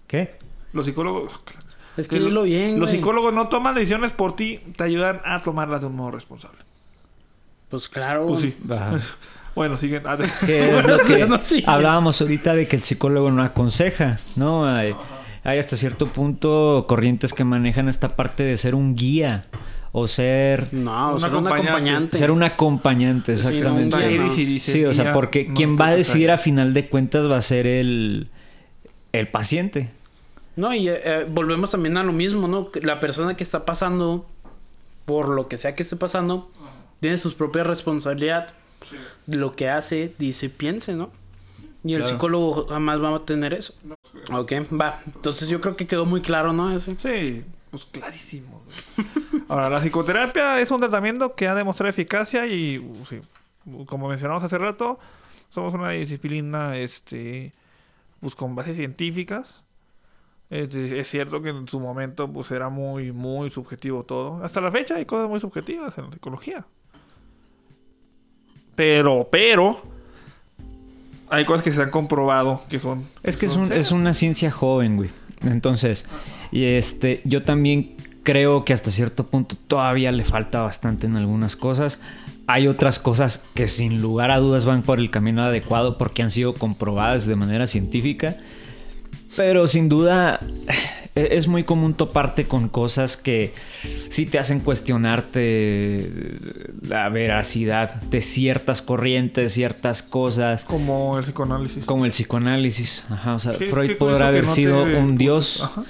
[0.08, 0.38] ¿Qué?
[0.74, 1.40] Los psicólogos...
[1.98, 2.98] Es que que lo- bien, Los güey.
[3.00, 6.60] psicólogos no toman decisiones por ti, te ayudan a tomarlas de un modo responsable.
[7.70, 8.28] Pues claro.
[8.28, 8.56] Pues sí.
[8.70, 8.98] Ajá.
[9.56, 10.02] Bueno, siguen.
[10.06, 11.64] Ah, es lo que No, sí.
[11.66, 14.66] hablábamos ahorita de que el psicólogo no aconseja, ¿no?
[14.66, 14.94] Hay,
[15.46, 19.46] hay hasta cierto punto corrientes que manejan esta parte de ser un guía
[19.94, 22.18] o ser No, Un o sea, un acompañante.
[22.18, 23.96] ser un acompañante, exactamente.
[24.18, 24.34] no.
[24.34, 27.38] dice, Sí, o sea, porque no quien va a decidir a final de cuentas va
[27.38, 28.28] a ser el,
[29.14, 29.90] el paciente.
[30.58, 32.70] No, y eh, eh, volvemos también a lo mismo, ¿no?
[32.82, 34.26] La persona que está pasando,
[35.06, 36.52] por lo que sea que esté pasando,
[37.06, 38.52] tiene sus propias responsabilidades
[39.28, 41.12] de lo que hace, dice, piense, ¿no?
[41.84, 43.76] Y el psicólogo jamás va a tener eso.
[44.34, 45.00] Ok, va.
[45.06, 46.76] Entonces yo creo que quedó muy claro, ¿no?
[46.76, 46.96] Eso.
[46.98, 48.64] Sí, pues clarísimo.
[49.48, 53.20] Ahora, la psicoterapia es un tratamiento que ha demostrado eficacia y, uh, sí,
[53.86, 54.98] como mencionamos hace rato,
[55.52, 57.54] somos una disciplina este,
[58.20, 59.62] pues, con bases científicas.
[60.50, 64.44] Es, es cierto que en su momento pues era muy, muy subjetivo todo.
[64.44, 66.66] Hasta la fecha hay cosas muy subjetivas en la psicología.
[68.76, 69.82] Pero, pero,
[71.30, 73.04] hay cosas que se han comprobado que son...
[73.24, 73.86] Es que es, son un- serias.
[73.88, 75.10] es una ciencia joven, güey.
[75.44, 76.06] Entonces,
[76.52, 81.56] y este, yo también creo que hasta cierto punto todavía le falta bastante en algunas
[81.56, 82.00] cosas.
[82.48, 86.32] Hay otras cosas que sin lugar a dudas van por el camino adecuado porque han
[86.32, 88.38] sido comprobadas de manera científica.
[89.36, 90.40] Pero sin duda
[91.16, 93.54] es muy común toparte con cosas que
[94.10, 96.38] sí te hacen cuestionarte
[96.88, 100.64] la veracidad de ciertas corrientes, ciertas cosas.
[100.66, 101.86] Como el psicoanálisis.
[101.86, 103.06] Como el psicoanálisis.
[103.10, 105.84] Ajá, o sea, ¿Qué- Freud qué podrá haber no sido te- un dios, Ajá.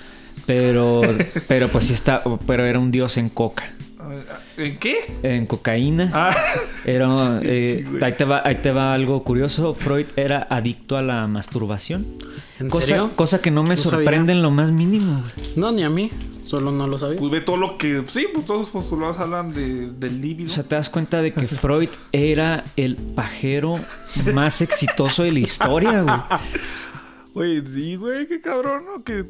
[0.46, 1.02] pero,
[1.48, 3.74] pero pues sí está, pero era un dios en coca.
[4.58, 4.98] ¿En qué?
[5.24, 6.12] En cocaína.
[6.14, 6.36] Ah,
[6.86, 9.74] Era, eh, Sí, ahí, te va, ahí te va algo curioso.
[9.74, 12.06] Freud era adicto a la masturbación.
[12.60, 13.12] ¿En Cosa, serio?
[13.16, 13.98] cosa que no me No sabía.
[14.00, 15.22] sorprende en lo más mínimo.
[15.22, 15.50] güey.
[15.58, 16.12] No, ni a mí.
[16.46, 17.18] Solo no lo sabía.
[17.18, 18.04] pues ve todo lo que.
[18.08, 20.52] Sí, pues todos sus postulados hablan de, del líbido.
[20.52, 23.78] O sea, te das cuenta de que Freud era el pajero
[24.34, 26.20] más exitoso de la historia, güey.
[27.34, 29.04] Güey, sí, güey, qué cabrón, ¿no?
[29.04, 29.26] Que.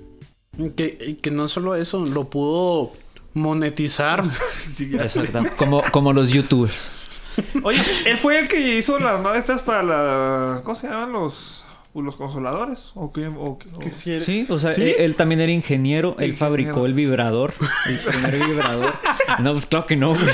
[0.76, 2.92] Que, que no solo eso, lo pudo
[3.36, 4.24] monetizar.
[4.80, 5.44] Exacto.
[5.58, 6.90] Como, como los youtubers.
[7.64, 10.62] Oye, él fue el que hizo las madres para la.
[10.64, 11.66] ¿Cómo se llaman los.
[11.94, 12.92] los consoladores?
[12.96, 13.28] ¿O qué?
[13.28, 14.82] O, qué- o- Sí, o sea, ¿Sí?
[14.84, 16.16] Él, él también era ingeniero.
[16.20, 17.54] Él fabricó el vibrador.
[17.88, 18.94] El primer vibrador.
[19.40, 20.26] No, pues claro que no, güey.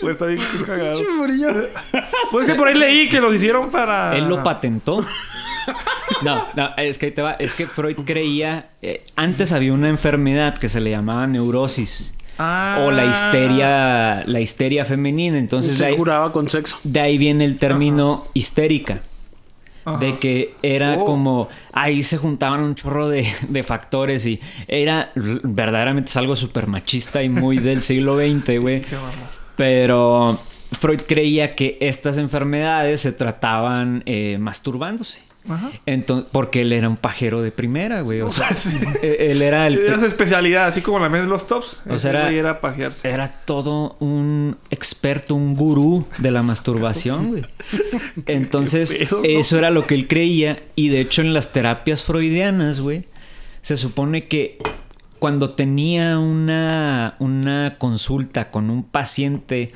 [0.00, 1.00] Pues está bien cagado.
[2.30, 4.16] Pues que por ahí leí que los hicieron para.
[4.16, 5.04] Él lo patentó.
[6.22, 7.32] No, no, es que te va.
[7.32, 8.66] Es que Freud creía.
[8.82, 12.12] eh, antes había una enfermedad que se le llamaba neurosis.
[12.38, 12.82] Ah.
[12.86, 14.22] O la histeria.
[14.26, 15.38] La histeria femenina.
[15.38, 16.78] Entonces de se ahí, curaba con sexo.
[16.84, 19.02] de ahí viene el término histérica.
[19.84, 19.98] Ajá.
[19.98, 21.04] De que era Oh.
[21.04, 21.48] como.
[21.72, 25.10] Ahí se juntaban un chorro de, de factores y era.
[25.14, 28.82] Verdaderamente es algo súper machista y muy del siglo XX, güey.
[29.56, 30.38] Pero
[30.78, 35.20] Freud creía que estas enfermedades se trataban eh, masturbándose.
[35.48, 35.70] Ajá.
[35.86, 38.20] Entonces, porque él era un pajero de primera, güey.
[38.20, 38.48] O sea,
[39.02, 39.78] eh, él era el.
[39.78, 41.82] Era su especialidad, así como la mes de los tops.
[41.88, 43.08] O sea, era- era pajearse.
[43.10, 47.46] Era todo un experto, un gurú de la masturbación, güey.
[48.26, 50.62] Entonces, eso era lo que él creía.
[50.76, 53.04] Y de hecho, en las terapias freudianas, güey,
[53.62, 54.58] se supone que
[55.18, 59.72] cuando tenía una, una consulta con un paciente,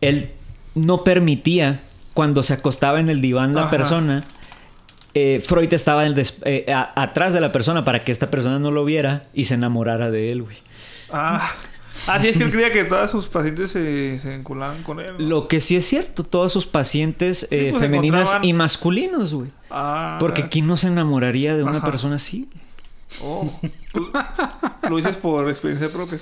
[0.00, 0.30] él
[0.74, 1.80] no permitía,
[2.14, 3.70] cuando se acostaba en el diván la Ajá.
[3.70, 4.24] persona,
[5.18, 8.30] eh, Freud estaba en el des- eh, a- atrás de la persona para que esta
[8.30, 10.56] persona no lo viera y se enamorara de él, güey.
[11.10, 11.40] Ah.
[12.06, 15.14] Así es que él creía que todas sus pacientes se, se vinculaban con él.
[15.18, 15.26] ¿no?
[15.26, 19.50] Lo que sí es cierto, todos sus pacientes eh, pues, femeninas encontraban- y masculinos, güey.
[19.70, 20.16] Ah.
[20.20, 21.86] Porque ¿quién no se enamoraría de una Ajá.
[21.86, 22.48] persona así?
[23.22, 23.50] Oh.
[24.90, 26.18] Lo dices por experiencia propia.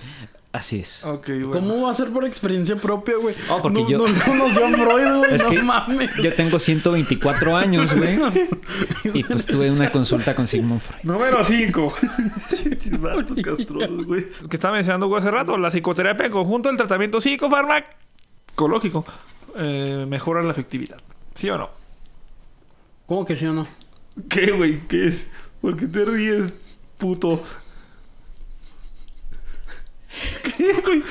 [0.55, 1.05] Así es.
[1.05, 1.51] Ok, bueno.
[1.51, 3.35] ¿Cómo va a ser por experiencia propia, güey?
[3.51, 5.35] Oh, porque no, yo- no conoció a Freud, güey.
[5.35, 6.11] Es no que mames.
[6.23, 8.17] yo tengo 124 años, güey.
[9.15, 11.01] Y pues tuve una consulta con Sigmund Freud.
[11.03, 11.93] Número 5.
[14.49, 15.59] que estaba mencionando güey, hace rato.
[15.59, 19.05] La psicoterapia en conjunto del tratamiento psicofarmacológico
[19.57, 20.99] eh, mejora la efectividad.
[21.35, 21.71] ¿Sí o no?
[23.07, 23.67] ¿Cómo que sí o no?
[24.29, 24.87] ¿Qué, güey?
[24.87, 25.27] ¿Qué es?
[25.61, 26.53] ¿Por qué te ríes,
[26.97, 27.43] puto?
[30.57, 31.03] ¿Qué, güey?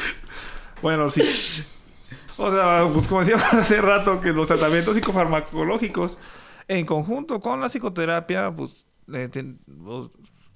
[0.82, 1.22] Bueno, sí.
[2.38, 6.18] O sea, pues como decíamos hace rato, que los tratamientos psicofarmacológicos
[6.68, 10.08] en conjunto con la psicoterapia, pues, eh, ten- pues,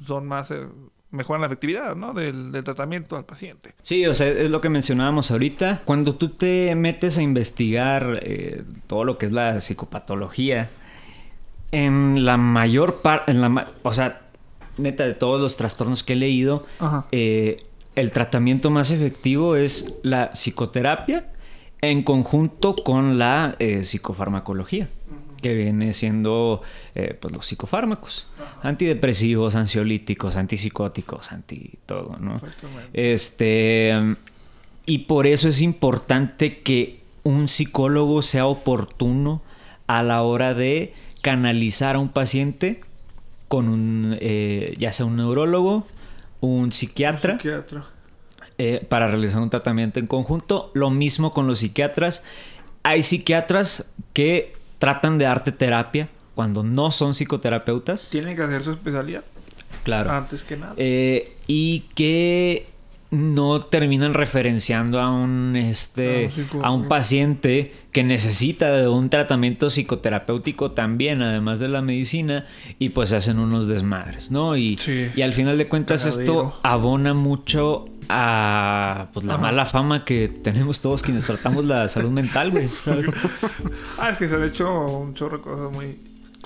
[0.06, 0.52] son más...
[0.52, 0.68] eh,
[1.10, 2.14] mejoran la efectividad, ¿no?
[2.14, 3.74] Del, del tratamiento al paciente.
[3.82, 5.82] Sí, o sea, es lo que mencionábamos ahorita.
[5.86, 10.70] Cuando tú te metes a investigar eh, todo lo que es la psicopatología,
[11.72, 14.22] en la mayor parte, ma- o sea,
[14.78, 16.66] neta, de todos los trastornos que he leído,
[17.12, 17.58] eh,
[17.98, 21.26] el tratamiento más efectivo es la psicoterapia
[21.82, 24.88] en conjunto con la eh, psicofarmacología,
[25.42, 26.62] que viene siendo
[26.94, 28.28] eh, pues, los psicofármacos,
[28.62, 32.36] antidepresivos, ansiolíticos, antipsicóticos, anti todo, ¿no?
[32.36, 33.14] Exactamente.
[33.14, 34.16] Este,
[34.86, 39.42] y por eso es importante que un psicólogo sea oportuno
[39.88, 42.82] a la hora de canalizar a un paciente
[43.48, 45.88] con un, eh, ya sea un neurólogo,
[46.56, 47.84] un psiquiatra, Psiquiatra.
[48.58, 50.72] eh, para realizar un tratamiento en conjunto.
[50.74, 52.24] Lo mismo con los psiquiatras.
[52.84, 58.10] Hay psiquiatras que tratan de darte terapia cuando no son psicoterapeutas.
[58.10, 59.24] Tienen que hacer su especialidad
[59.84, 60.12] Claro.
[60.12, 60.74] antes que nada.
[60.78, 62.68] Eh, y que
[63.10, 66.30] no terminan referenciando a un este
[66.62, 72.46] a un paciente que necesita de un tratamiento psicoterapéutico también además de la medicina
[72.80, 75.08] y pues hacen unos desmadres no y, Sí.
[75.16, 79.42] y al final de cuentas esto abona mucho a pues la Ajá.
[79.42, 82.68] mala fama que tenemos todos quienes tratamos la salud mental güey
[83.98, 85.98] Ah, es que se han hecho un chorro de cosas muy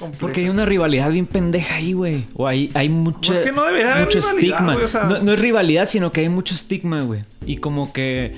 [0.02, 0.20] complejas.
[0.20, 2.26] Porque hay una rivalidad bien pendeja ahí, güey.
[2.36, 4.74] O hay, hay mucha, Pues que no debería haber mucho rivalidad, estigma.
[4.74, 7.24] güey, o sea- no, no es rivalidad, sino que hay mucho estigma, güey.
[7.46, 8.36] Y como que,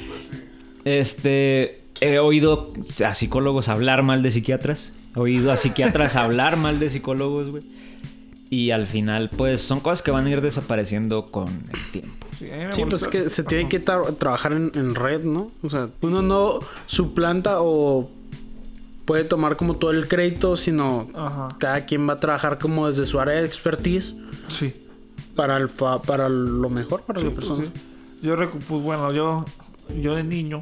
[0.86, 2.74] este, he oído
[3.06, 4.92] a psicólogos hablar mal de psiquiatras.
[5.16, 7.64] He oído a psiquiatras hablar mal de psicólogos, güey.
[8.50, 12.28] Y al final, pues son cosas que van a ir desapareciendo con el tiempo.
[12.38, 13.10] Sí, Sí, pues molesta.
[13.10, 15.52] que se tiene que tra- trabajar en, en red, ¿no?
[15.64, 18.12] O sea, uno no suplanta o
[19.06, 21.50] puede tomar como todo el crédito, sino Ajá.
[21.60, 24.16] cada quien va a trabajar como desde su área de expertise
[24.48, 24.74] Sí.
[25.36, 27.72] para el fa- para lo mejor para Sí, la pues, persona.
[27.74, 27.82] sí.
[28.22, 29.44] Yo, recu- pues bueno, yo,
[30.02, 30.62] yo de niño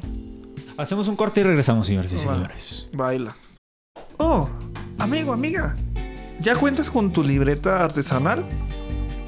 [0.78, 2.88] Hacemos un corte y regresamos, señores y señores.
[2.94, 3.36] baila.
[4.16, 4.48] Oh,
[4.98, 5.76] amigo, amiga.
[6.40, 8.44] ¿Ya cuentas con tu libreta artesanal?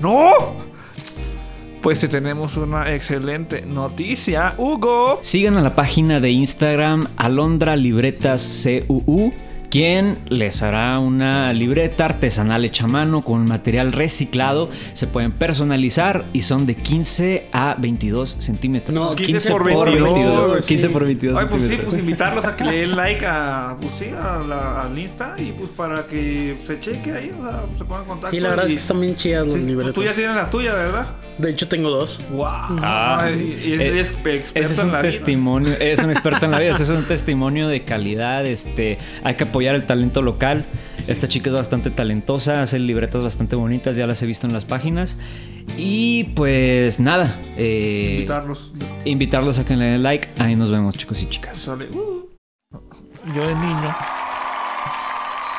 [0.01, 0.33] ¡No!
[1.85, 5.21] Pues te tenemos una excelente noticia, Hugo.
[5.21, 9.35] Sigan a la página de Instagram Alondra Libretas CUU,
[9.79, 14.71] quien les hará una libreta artesanal hecha a mano con material reciclado.
[14.93, 18.95] Se pueden personalizar y son de 15 a 22 centímetros.
[18.95, 20.93] No, 15 por 22, 15 sí.
[20.93, 24.05] por 22 Ay, pues sí, pues invitarlos a que le den like a, pues sí,
[24.17, 28.03] a la- al Insta y pues para que se cheque ahí, o sea, se pongan
[28.05, 28.31] en contacto.
[28.31, 29.95] Sí, la verdad es y- que están bien chidas las Sí, libretas.
[29.95, 31.07] Tú ya tienes la tuya, ¿verdad?
[31.39, 32.21] De hecho, tengo dos.
[32.31, 32.47] ¡Wow!
[32.81, 34.13] Ah, y, y eh, es
[34.55, 35.01] es en un vida.
[35.01, 39.35] testimonio, es un experto en la vida, ese es un testimonio de calidad, este, hay
[39.35, 40.65] que apoyar el talento local.
[41.07, 44.65] Esta chica es bastante talentosa, hace libretas bastante bonitas, ya las he visto en las
[44.65, 45.17] páginas.
[45.77, 48.73] Y pues nada, eh, Invitarlos.
[49.05, 50.29] invitarlos a que le den like.
[50.39, 51.57] Ahí nos vemos, chicos y chicas.
[51.59, 52.29] Sale, uh.
[53.35, 53.95] Yo de niño,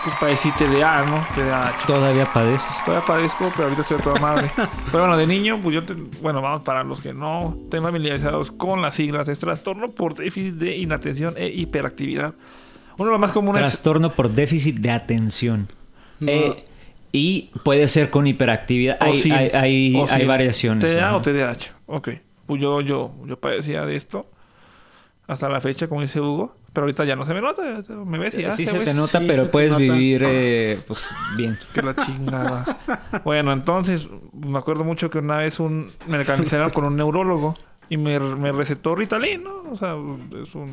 [0.03, 1.25] pues padecí TDA, ¿no?
[1.35, 1.87] TDAH.
[1.87, 2.67] Todavía padeces.
[2.85, 4.51] Todavía padezco, pero ahorita estoy a toda madre.
[4.91, 8.51] Pero bueno, de niño, pues yo, te- bueno, vamos para los que no estén familiarizados
[8.51, 12.35] con las siglas, es trastorno por déficit de inatención e hiperactividad.
[12.97, 15.67] Uno de los más comunes Trastorno por déficit de atención.
[16.19, 16.31] No.
[16.31, 16.63] Eh,
[17.11, 18.97] y puede ser con hiperactividad.
[19.01, 20.13] O Hay, sí, hay, hay- o sí.
[20.15, 20.83] hay variaciones.
[20.85, 21.17] TDA ajá.
[21.17, 21.71] o TDAH.
[21.87, 22.09] Ok.
[22.45, 24.29] Pues yo, yo, yo padecía de esto
[25.27, 26.55] hasta la fecha, como dice Hugo.
[26.73, 27.61] Pero ahorita ya no se me nota.
[28.05, 29.81] Me ves y ya Sí se te nota, sí pero puedes nota.
[29.83, 31.05] vivir eh, pues
[31.37, 31.57] bien.
[31.73, 32.79] Que la chingada.
[33.23, 37.55] bueno, entonces, me acuerdo mucho que una vez un, me canalizaron con un neurólogo
[37.89, 39.63] y me, me recetó Ritalin, ¿no?
[39.71, 39.95] O sea,
[40.43, 40.69] es un,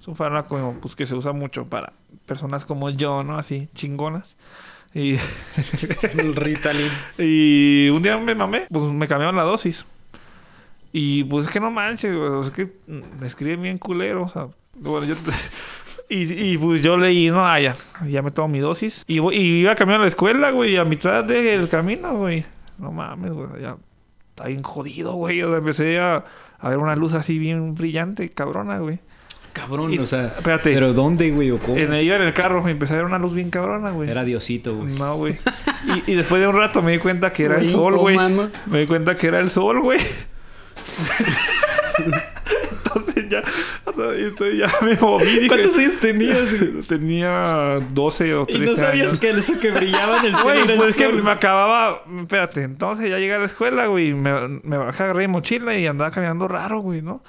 [0.00, 1.92] es un fármaco pues, que se usa mucho para
[2.26, 3.38] personas como yo, ¿no?
[3.38, 4.36] Así, chingonas.
[4.94, 5.16] Y,
[6.12, 6.90] El Ritalin.
[7.18, 9.86] y un día me mamé, pues me cambiaron la dosis.
[10.92, 15.06] Y pues es que no manches, es que me escriben bien culero, o sea, bueno,
[15.06, 15.14] yo...
[16.08, 17.74] Y, y pues yo leí, no, ah, ya,
[18.06, 19.02] ya me tomo mi dosis.
[19.06, 22.44] Y, iba caminando a la escuela, güey, a mitad del camino, güey.
[22.76, 23.78] No mames, güey, ya
[24.28, 25.42] está bien jodido, güey.
[25.42, 26.22] O sea, empecé a,
[26.58, 28.98] a ver una luz así bien brillante, cabrona, güey.
[29.52, 30.26] Cabrón, Y- o sea.
[30.36, 30.72] espérate.
[30.72, 31.50] ¿Pero dónde, güey?
[31.50, 31.76] ¿O cómo?
[31.76, 34.08] En, iba en el carro, me empecé a ver una luz bien cabrona, güey.
[34.10, 34.94] Era Diosito, güey.
[34.94, 35.36] No, güey.
[36.06, 38.16] Y, y después de un rato me di cuenta que era el sol, güey.
[38.66, 39.98] Me di cuenta que era el sol, güey.
[43.86, 45.24] Entonces ya, entonces ya me moví.
[45.24, 46.38] Dije, ¿Cuántos años tenías?
[46.88, 49.20] Tenía 12 o 13 Y no sabías años.
[49.20, 52.02] que eso que brillaba en el cielo Güey, pues es que me acababa...
[52.20, 54.12] Espérate, entonces ya llegué a la escuela, güey.
[54.14, 57.22] Me, me bajé, agarré mi mochila y andaba caminando raro, güey, ¿no?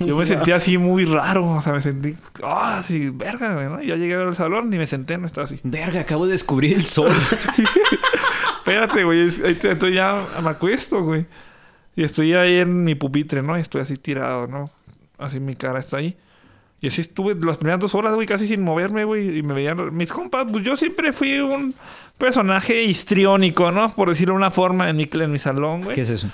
[0.00, 1.46] Yo me sentía así muy raro.
[1.46, 2.14] O sea, me sentí...
[2.42, 3.82] Ah, sí, verga, güey, ¿no?
[3.82, 5.58] Ya llegué al salón y me senté, no estaba así.
[5.62, 7.10] Verga, acabo de descubrir el sol.
[8.58, 9.26] Espérate, güey.
[9.26, 11.26] es- ahí te- Estoy ya me acuesto, güey.
[11.96, 13.58] Y estoy ahí en mi pupitre, ¿no?
[13.58, 14.70] Y estoy así tirado, ¿no?
[15.22, 16.16] Así mi cara está ahí.
[16.80, 19.38] Y así estuve las primeras dos horas, güey, casi sin moverme, güey.
[19.38, 20.50] Y me veían mis compas.
[20.50, 21.74] Pues yo siempre fui un
[22.18, 23.88] personaje histriónico, ¿no?
[23.94, 25.94] Por decirlo de una forma, en mi, en mi salón, güey.
[25.94, 26.28] ¿Qué es eso?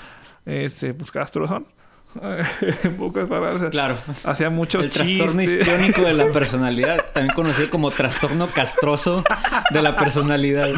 [0.46, 1.66] Este, pues castrozón.
[2.82, 3.70] en pocas palabras.
[3.70, 3.96] Claro.
[4.24, 9.24] Hacía muchos El trastorno histriónico de la personalidad, también conocido como trastorno castroso
[9.70, 10.70] de la personalidad.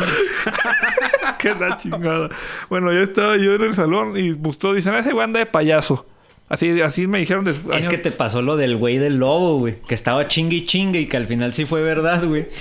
[1.39, 2.29] Qué la chingada.
[2.69, 5.39] Bueno, yo estaba yo en el salón y pues todos dicen, "Ah, ese güey anda
[5.39, 6.07] de payaso.
[6.51, 7.79] Así, así me dijeron después.
[7.79, 9.81] Es que te pasó lo del güey del lobo, güey.
[9.83, 12.49] Que estaba chingue y chingue y que al final sí fue verdad, güey.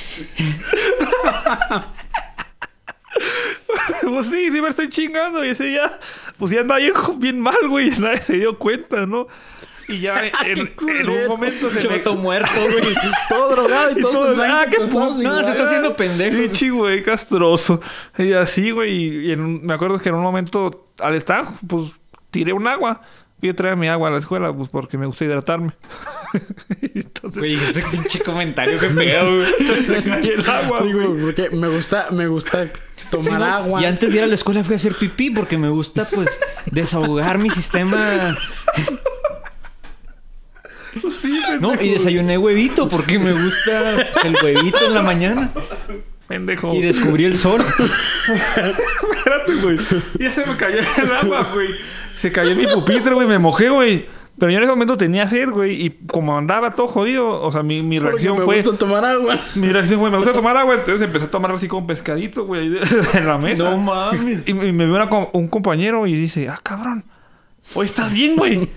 [4.01, 5.43] Pues sí, sí me estoy chingando.
[5.45, 5.91] Y ese día,
[6.37, 7.89] pues ya andaba bien, bien mal, güey.
[7.89, 9.27] y Nadie se dio cuenta, ¿no?
[9.87, 10.31] Y ya en,
[10.87, 11.97] en un momento se me...
[11.97, 12.93] Choto muerto, güey.
[13.27, 14.11] Todo drogado y Y todo.
[14.33, 15.15] todo, ah, qué puto.
[15.23, 16.37] No, se está haciendo pendejo.
[16.43, 17.81] Pinche güey, castroso.
[18.17, 19.25] Y así, güey.
[19.27, 21.91] Y en un- me acuerdo que en un momento, al estar, pues
[22.29, 23.01] tiré un agua.
[23.41, 25.71] Yo traía mi agua a la escuela, pues porque me gusta hidratarme.
[26.81, 29.47] Entonces, Güey, ese pinche comentario que pedo, güey.
[29.59, 31.21] entonces el agua, Digo, güey.
[31.21, 32.67] porque me gusta, me gusta
[33.09, 33.81] tomar agua.
[33.81, 36.39] Y antes de ir a la escuela fui a hacer pipí porque me gusta, pues,
[36.71, 38.35] desahogar mi sistema.
[41.21, 45.49] Sí, No, y desayuné huevito porque me gusta pues, el huevito en la mañana.
[46.27, 46.73] pendejo.
[46.73, 47.61] Y descubrí el sol.
[48.27, 49.77] Espérate, güey.
[50.19, 51.69] Ya se me cayó el agua, güey.
[52.19, 53.25] Se cayó en mi pupitre, güey.
[53.25, 54.05] Me mojé, güey.
[54.37, 57.63] Pero yo en ese momento tenía sed, güey, y como andaba todo jodido, o sea,
[57.63, 58.61] mi, mi reacción me fue...
[58.61, 59.37] gusta tomar agua.
[59.55, 62.77] Mi reacción fue, me gusta tomar agua, entonces empecé a tomar así con pescadito, güey,
[63.13, 63.69] en la mesa.
[63.69, 64.47] No mames.
[64.47, 67.05] Y, y me vio una un compañero y dice, ah, cabrón,
[67.73, 68.69] hoy estás bien, güey.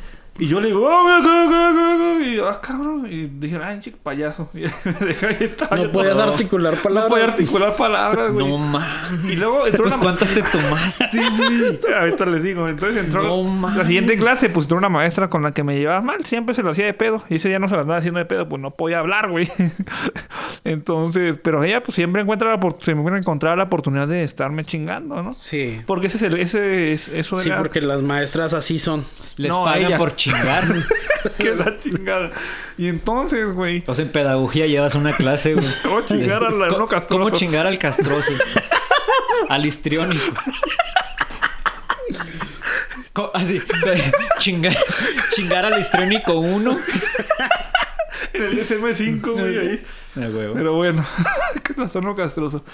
[0.43, 3.07] Y yo le digo, oh, güey, güey, güey, güey, güey", y yo, ah, cabrón.
[3.09, 4.49] Y dije, ay, chico, payaso.
[4.55, 7.05] Y me dejé ahí estaba No podías todo- articular palabras.
[7.05, 8.49] No podía articular palabras, güey.
[8.49, 9.24] No mames.
[9.24, 10.03] Y luego entró Pues una...
[10.03, 11.78] cuántas te tomaste, güey.
[12.01, 12.66] Ahorita les digo.
[12.68, 16.01] Entonces entró No la siguiente clase, pues entró una maestra con la que me llevaba
[16.01, 16.24] mal.
[16.24, 17.22] Siempre se lo hacía de pedo.
[17.28, 19.49] Y ese día no se la andaba haciendo de pedo, pues no podía hablar, güey.
[20.64, 22.57] Entonces, pero ella pues siempre encuentra la,
[22.95, 25.32] me encontrar la oportunidad de estarme chingando, ¿no?
[25.32, 25.80] Sí.
[25.86, 29.05] Porque ese es el, ese es, eso Sí, era porque las maestras así son.
[29.36, 29.99] Les No, pagan ella.
[29.99, 30.32] por chingar.
[31.39, 32.30] que la chingada.
[32.78, 35.66] Y entonces, güey, O sea, en pedagogía llevas una clase, güey.
[35.83, 36.59] ¿Cómo chingar al
[36.89, 37.09] castroso?
[37.24, 38.33] ¿Cómo chingar al castroso?
[39.49, 40.24] al histriónico.
[43.12, 43.61] Co- Así,
[44.39, 44.76] chingar,
[45.35, 46.70] chingar al histriónico 1.
[48.33, 49.87] en el SM5, güey, ahí.
[50.55, 51.05] Pero bueno,
[51.62, 52.64] qué trastorno castroso.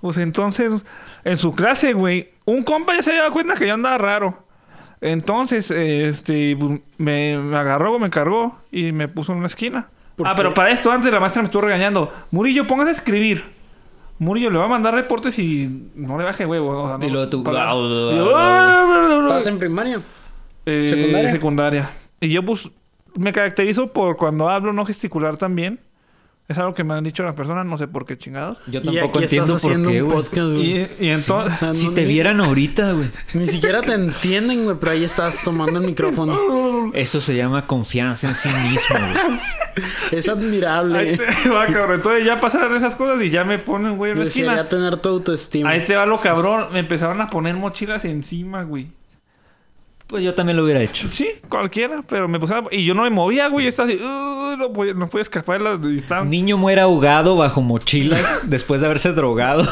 [0.00, 0.84] Pues entonces,
[1.22, 4.44] en su clase, güey, un compa ya se había dado cuenta que yo andaba raro.
[5.06, 9.88] Entonces, este, pues, me, me agarró, me cargó y me puso en una esquina.
[10.16, 10.36] ¿Por Ah, qué?
[10.38, 12.10] pero para esto antes la maestra me estuvo regañando.
[12.30, 13.44] Murillo, póngase a escribir.
[14.18, 16.84] Murillo le va a mandar reportes y no le baje huevo.
[16.84, 17.44] o sea, no- Y luego tú-
[18.34, 20.00] "Ah, ¿Estás en primaria?
[20.64, 21.30] eh, ¿Secundaria?
[21.30, 21.90] secundaria.
[22.20, 22.70] Y yo, pues,
[23.14, 25.80] me caracterizo por cuando hablo no gesticular también.
[26.46, 28.58] Es algo que me han dicho las personas, no sé por qué chingados.
[28.66, 29.56] Yo tampoco entiendo
[30.08, 30.62] por qué, güey.
[30.72, 31.54] Y, y entonces...
[31.56, 33.08] O sea, Si no- te ni- vieran ahorita, güey.
[33.32, 36.92] Ni siquiera te entienden, güey, pero ahí estás tomando el micrófono.
[36.92, 39.86] Eso se llama confianza en sí mismo, güey.
[40.12, 40.98] Es admirable.
[40.98, 41.94] Ahí te va, cabrón.
[41.96, 44.68] Entonces ya pasaron esas cosas y ya me ponen, güey, en la esquina.
[44.68, 45.70] tener tu autoestima.
[45.70, 46.66] Ahí te va lo cabrón.
[46.74, 48.88] Me empezaron a poner mochilas encima, güey.
[50.06, 51.08] Pues yo también lo hubiera hecho.
[51.10, 52.68] Sí, cualquiera, pero me pusieron...
[52.70, 53.66] Y yo no me movía, güey.
[53.66, 53.98] Estaba así...
[54.00, 56.28] "Uh, no, podía, no podía escapar de las distancias.
[56.28, 59.62] Niño muere ahogado bajo mochilas después de haberse drogado.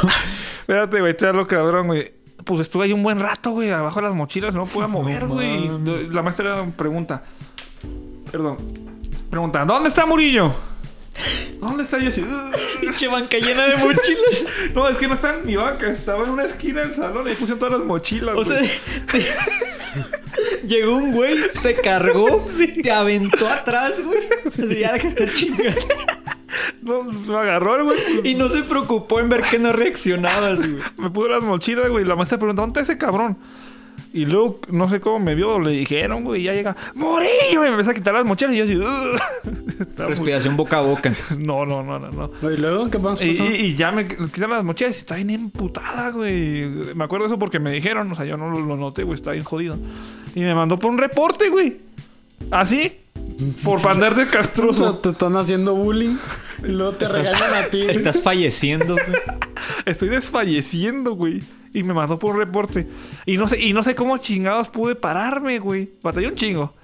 [0.61, 2.13] Espérate, güey, te da lo cabrón, güey.
[2.45, 5.71] Pues estuve ahí un buen rato, güey, abajo de las mochilas, no podía mover, güey.
[6.11, 7.23] La maestra pregunta.
[8.33, 8.57] Perdón.
[9.31, 10.53] Pregunta, ¿dónde está Murillo?
[11.61, 11.99] ¿Dónde está?
[11.99, 12.55] "Ugh".
[12.81, 14.45] Pinche banca llena de mochilas.
[14.75, 17.35] No, es que no está en mi banca, estaba en una esquina del salón y
[17.35, 18.35] puse todas las mochilas.
[18.37, 18.59] O sea,
[19.11, 19.27] te-
[20.67, 22.47] llegó un güey, te cargó,
[22.83, 24.21] te aventó atrás, güey.
[24.51, 25.81] Sea, ya deja de estar chingando.
[26.83, 27.99] No, me agarró, güey.
[28.25, 30.83] Y no se preocupó en ver que no reaccionabas, güey.
[30.99, 32.05] Me puso las mochilas, güey.
[32.05, 33.39] La maestra preguntó, ¿dónde está ese cabrón?
[34.15, 37.31] Y luego, no sé cómo me vio, le dijeron, güey, y ya llega, ¡Morillo!
[37.55, 38.79] Y me empecé a quitar las mochilas y yo así,
[39.97, 41.13] Respiración boca a boca.
[41.39, 42.11] No, no, no, no,
[42.43, 42.51] no.
[42.51, 43.45] ¿Y luego qué más Y, pasó?
[43.51, 46.67] y- y ya me quitaron las mochilas y está bien emputada, güey.
[46.95, 49.15] Me acuerdo de eso porque me dijeron, o sea, yo no lo, lo noté, güey,
[49.15, 49.77] está bien jodido.
[50.35, 51.79] Y me mandó por un reporte, güey.
[52.51, 52.93] Así,
[53.65, 54.97] por andar de O sea, castroso.
[55.03, 56.17] te están haciendo bullying
[56.65, 57.79] y luego te Estás- regañan a ti.
[57.85, 57.91] güey.
[57.97, 59.21] Estás falleciendo, güey.
[59.87, 61.41] Estoy desfalleciendo, güey.
[61.75, 62.87] Y me mandó por un reporte.
[63.27, 65.91] Y no sé, y no sé cómo chingados pude pararme, güey.
[66.03, 66.75] Batallé un chingo.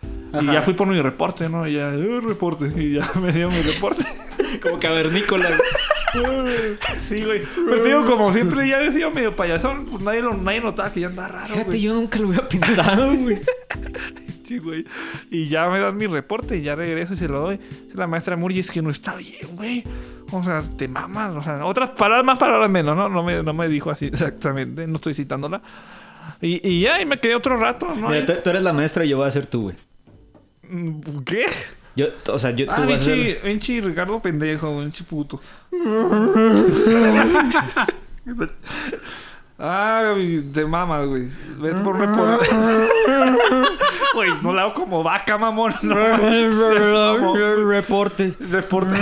[0.40, 1.66] Y ya fui por mi reporte, ¿no?
[1.66, 2.70] Y ya, eh, reporte.
[2.76, 4.04] Y ya me dio mi reporte.
[4.62, 5.50] Como cavernícola.
[7.08, 7.42] sí, güey.
[7.54, 11.00] Pero digo, como siempre ya he sido medio payasón, pues nadie, lo, nadie notaba que
[11.00, 11.80] ya anda raro, Fíjate, güey.
[11.82, 13.38] yo nunca lo hubiera pensado, güey.
[14.44, 14.86] Sí, güey.
[15.30, 17.60] Y ya me dan mi reporte y ya regreso y se lo doy.
[17.94, 19.84] La maestra Muri es que no está bien, güey.
[20.32, 21.34] O sea, te mamas.
[21.36, 23.08] O sea, otras palabras, más palabras menos, ¿no?
[23.08, 24.86] No me, no me dijo así exactamente.
[24.86, 25.60] No estoy citándola.
[26.40, 28.08] Y, y ya, y me quedé otro rato, ¿no?
[28.10, 29.76] Mira, tú, tú eres la maestra y yo voy a ser tú, güey.
[30.68, 31.46] Mm, ¿Qué?
[31.96, 33.16] Yo, o sea, yo, tú Ah, vas a ser...
[33.16, 35.40] Vinci, Vinci Ricardo pendejo, Vinci puto.
[39.58, 41.28] Ah, güey, te mamas, güey.
[41.58, 42.48] Vete por reporte.
[44.14, 45.74] Güey, no la hago como vaca, mamón.
[45.82, 47.68] No, mamón.
[47.68, 48.34] Reporte.
[48.38, 48.94] Reporte.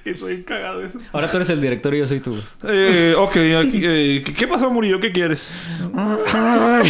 [0.04, 0.98] que bien cagado eso.
[1.12, 2.36] Ahora tú eres el director y yo soy tú.
[2.64, 4.98] Eh, ok, aquí, eh, ¿qué pasó, Murillo?
[5.00, 5.48] ¿Qué quieres?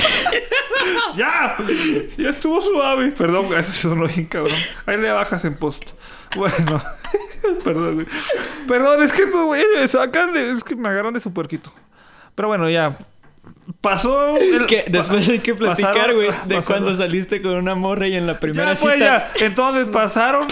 [1.17, 1.57] ¡Ya!
[2.17, 3.11] Ya estuvo suave.
[3.13, 4.57] Perdón, eso sonó bien cabrón.
[4.87, 5.91] Ahí le bajas en post.
[6.37, 6.83] Bueno,
[7.65, 8.07] perdón, güey.
[8.69, 10.53] Perdón, es que estos güey me sacan de.
[10.53, 11.73] Es que me agarran de su puerquito.
[12.35, 12.97] Pero bueno, ya.
[13.81, 14.37] Pasó.
[14.37, 18.15] el- Que después hay que platicar, güey, de pasaron- cuando saliste con una morra y
[18.15, 19.33] en la primera ya, pues, cita.
[19.35, 19.47] ya.
[19.47, 20.47] Entonces pasaron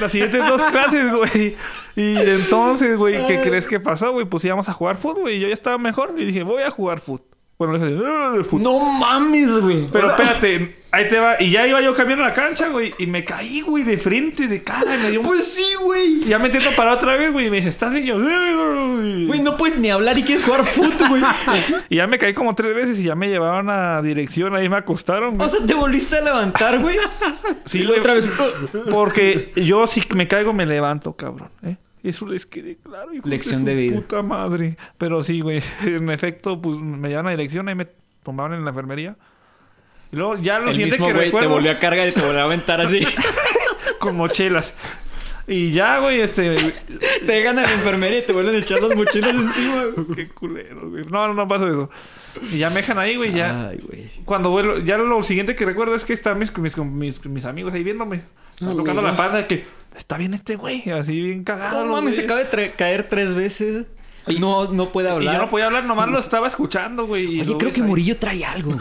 [0.00, 1.56] las siguientes dos clases, güey.
[1.96, 4.26] Y entonces, güey, ¿qué crees que pasó, güey?
[4.26, 6.14] Pues íbamos a jugar fútbol y yo ya estaba mejor.
[6.16, 7.26] Y dije, voy a jugar fútbol.
[7.58, 8.62] Bueno, le dije, "Ah, el fútbol".
[8.64, 9.86] No mames, güey.
[9.90, 11.36] Pero O sea, espérate, Ahí te va.
[11.42, 12.94] Y ya iba yo cambiando la cancha, güey.
[12.98, 14.96] Y me caí, güey, de frente, de cara.
[14.96, 15.26] Y me dio un...
[15.26, 16.22] Pues sí, güey.
[16.22, 17.48] Y ya me intento parar otra vez, güey.
[17.48, 18.04] Y me dice, ¿estás bien?
[18.04, 21.22] Y yo, Güey, no puedes ni hablar y quieres jugar fútbol, güey.
[21.90, 24.54] Y ya me caí como tres veces y ya me llevaron a dirección.
[24.54, 25.46] Ahí me acostaron, güey.
[25.46, 26.96] O sea, te volviste a levantar, güey.
[27.66, 28.26] Sí, y otra vez.
[28.90, 31.50] Porque yo si me caigo me levanto, cabrón.
[31.62, 31.76] ¿eh?
[32.06, 33.12] Eso les quede claro.
[33.12, 33.96] hijo Lección su de vida.
[33.96, 34.76] Puta madre.
[34.96, 35.60] Pero sí, güey.
[35.84, 37.68] En efecto, pues me llevaron a dirección.
[37.68, 37.88] Ahí me
[38.22, 39.16] tomaron en la enfermería.
[40.12, 41.50] Y luego ya lo El siguiente mismo que güey te recuerdo...
[41.50, 43.00] volvió a cargar y te volvió a aventar así.
[43.98, 44.72] Con mochelas.
[45.48, 46.56] Y ya, güey, este...
[47.26, 49.82] te dejan a la enfermería y te vuelven a echar las mochilas encima.
[50.14, 51.02] Qué culero, güey.
[51.10, 51.90] No, no, no pasa eso.
[52.52, 53.70] Y ya me dejan ahí, güey, ya.
[53.70, 54.10] Ay, güey.
[54.24, 54.78] Cuando vuelvo...
[54.78, 58.20] Ya lo siguiente que recuerdo es que están mis, mis, mis, mis amigos ahí viéndome.
[58.54, 59.64] Están tocando la pata de que...
[59.96, 60.88] Está bien este güey.
[60.90, 61.84] Así bien cagado.
[61.84, 63.86] No mames, se acaba de caer tres veces.
[64.40, 65.34] No, no puede Y hablar.
[65.36, 67.36] yo no podía hablar, nomás lo estaba escuchando, güey.
[67.36, 67.86] y Oye, creo que ahí.
[67.86, 68.72] Murillo trae algo.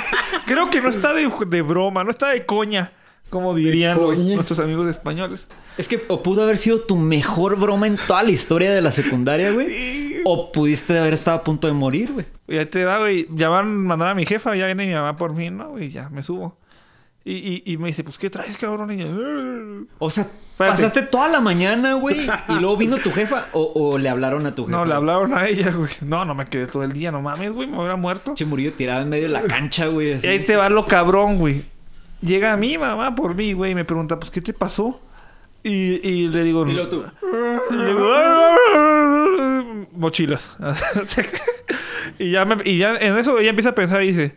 [0.46, 2.92] Creo que no está de, de broma, no está de coña,
[3.30, 5.48] como dirían los- nuestros amigos españoles.
[5.78, 8.90] Es que o pudo haber sido tu mejor broma en toda la historia de la
[8.90, 10.20] secundaria, güey.
[10.24, 12.26] O pudiste haber estado a punto de morir, güey.
[12.48, 13.26] Y ahí te va, güey.
[13.30, 15.78] Ya van a mandar a mi jefa, ya viene mi mamá por mí, ¿no?
[15.78, 16.58] Y ya me subo.
[17.26, 18.90] Y, y, y me dice, pues, ¿qué traes, cabrón?
[18.92, 20.26] Y yo, O sea,
[20.58, 24.54] pasaste toda la mañana, güey, y luego vino tu jefa o, o le hablaron a
[24.54, 24.76] tu jefa.
[24.76, 25.90] no, le hablaron a ella, güey.
[26.02, 28.34] No, no me quedé todo el día, no mames, güey, me hubiera muerto.
[28.34, 30.12] Che Murillo tirado en medio de la cancha, güey.
[30.12, 30.26] así.
[30.26, 31.62] Y ahí te va lo cabrón, güey.
[32.20, 35.00] Llega mi mamá por mí, güey, y me pregunta, pues, ¿qué te pasó?
[35.62, 36.66] Y, y le digo...
[36.68, 37.04] Y luego tú.
[37.70, 38.06] Y le digo,
[39.92, 40.56] mochilas.
[42.18, 44.36] y, ya me- y ya en eso ella empieza a pensar y dice,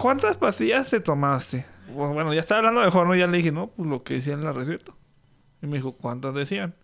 [0.00, 1.64] ¿cuántas pastillas te tomaste?
[1.94, 3.14] Pues, bueno, ya estaba hablando mejor, ¿no?
[3.14, 4.92] Ya le dije, no, pues lo que decía en la receta.
[5.62, 6.74] Y me dijo, ¿cuántas decían?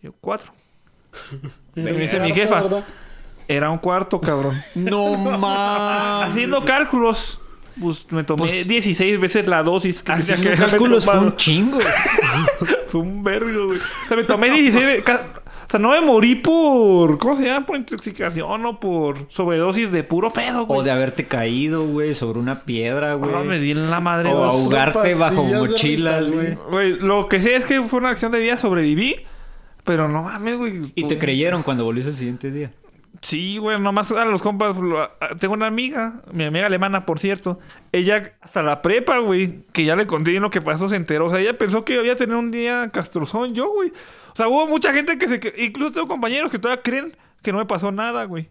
[0.00, 0.52] Y yo, cuatro.
[1.74, 2.62] Y me dice mi jefa,
[3.48, 4.54] era un cuarto, cabrón.
[4.74, 6.30] No mames.
[6.30, 7.40] Haciendo cálculos,
[7.80, 10.02] pues me tomé Pues- 16 veces la dosis.
[10.02, 11.78] que Haciendo que cálculos fue un chingo.
[12.88, 13.78] Fue un vergo, güey.
[13.78, 14.84] O sea, me tomé 16...
[14.84, 15.39] ve- ca-
[15.70, 17.16] O sea, no me morí por...
[17.18, 17.64] ¿Cómo se llama?
[17.64, 20.80] Por intoxicación o por sobredosis de puro pedo, güey.
[20.80, 23.30] O de haberte caído, güey, sobre una piedra, güey.
[23.30, 24.30] No, me di en la madre.
[24.30, 26.56] O ahogarte bajo mochilas, güey.
[26.56, 29.18] Güey, lo que sé es que fue una acción de vida, sobreviví.
[29.84, 30.92] Pero no mames, güey.
[30.96, 32.72] Y te creyeron cuando volviste el siguiente día.
[33.22, 34.74] Sí, güey, nomás a los compas.
[35.38, 37.60] Tengo una amiga, mi amiga alemana, por cierto.
[37.92, 41.26] Ella, hasta la prepa, güey, que ya le conté lo que pasó, se enteró.
[41.26, 43.92] O sea, ella pensó que había tenido un día castrozón yo, güey.
[44.32, 45.40] O sea, hubo mucha gente que se.
[45.58, 48.48] Incluso tengo compañeros que todavía creen que no me pasó nada, güey.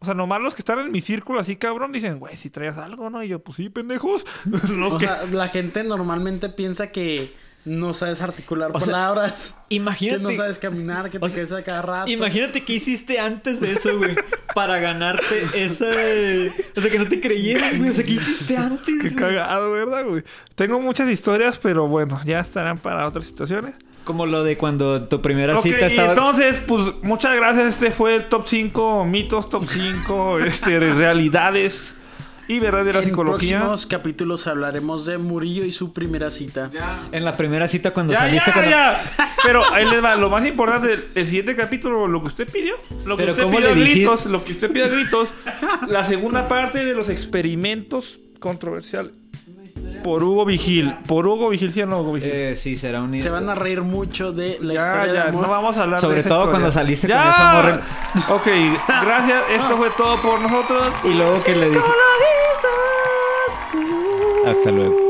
[0.00, 2.76] O sea, nomás los que están en mi círculo así, cabrón, dicen, güey, si traías
[2.76, 3.22] algo, ¿no?
[3.22, 4.26] Y yo, pues sí, pendejos.
[4.70, 7.32] no, O que- sea, la gente normalmente piensa que
[7.64, 9.58] no sabes articular O sea, palabras.
[9.70, 10.18] Imagínate.
[10.18, 12.10] Que no sabes caminar, que te caes a cada rato.
[12.10, 14.14] Imagínate qué hiciste antes de eso, güey.
[14.54, 15.86] Para ganarte esa.
[16.76, 17.88] O sea, que no te creyeron, güey.
[17.88, 18.94] O sea, ¿qué hiciste antes?
[19.00, 19.14] Qué güey?
[19.14, 20.22] cagado, ¿verdad, güey?
[20.54, 23.74] Tengo muchas historias, pero bueno, ya estarán para otras situaciones.
[24.04, 26.10] Como lo de cuando tu primera cita y estaba.
[26.10, 27.66] entonces, pues muchas gracias.
[27.74, 31.96] Este fue el top 5 mitos, top 5 este, realidades
[32.46, 33.56] y verdad de la en psicología.
[33.60, 36.70] próximos capítulos hablaremos de Murillo y su primera cita.
[37.10, 39.02] En la primera cita cuando Ya, saliste ya, cuando- ya.
[39.42, 40.14] Pero ahí les va.
[40.16, 42.74] Lo más importante del el siguiente capítulo, lo que usted pidió.
[43.06, 44.26] Lo que Pero usted ¿cómo pidió gritos.
[44.26, 45.32] Lo que usted pidió gritos.
[45.88, 49.12] la segunda parte de los experimentos controversiales.
[50.04, 50.94] Por Hugo Vigil.
[51.06, 52.30] Por Hugo Vigil, ¿sí o no, Hugo Vigil?
[52.30, 55.42] Eh, sí, será un Se van a reír mucho de la Ya, historia de amor.
[55.42, 56.52] no vamos a hablar Sobre de esa todo historia.
[56.52, 57.30] cuando saliste con ¡Ya!
[57.30, 57.80] esa morra.
[58.36, 58.46] Ok,
[59.02, 59.42] gracias.
[59.50, 60.92] Esto fue todo por nosotros.
[61.04, 61.80] Y luego que le dije.
[64.46, 65.03] Hasta luego.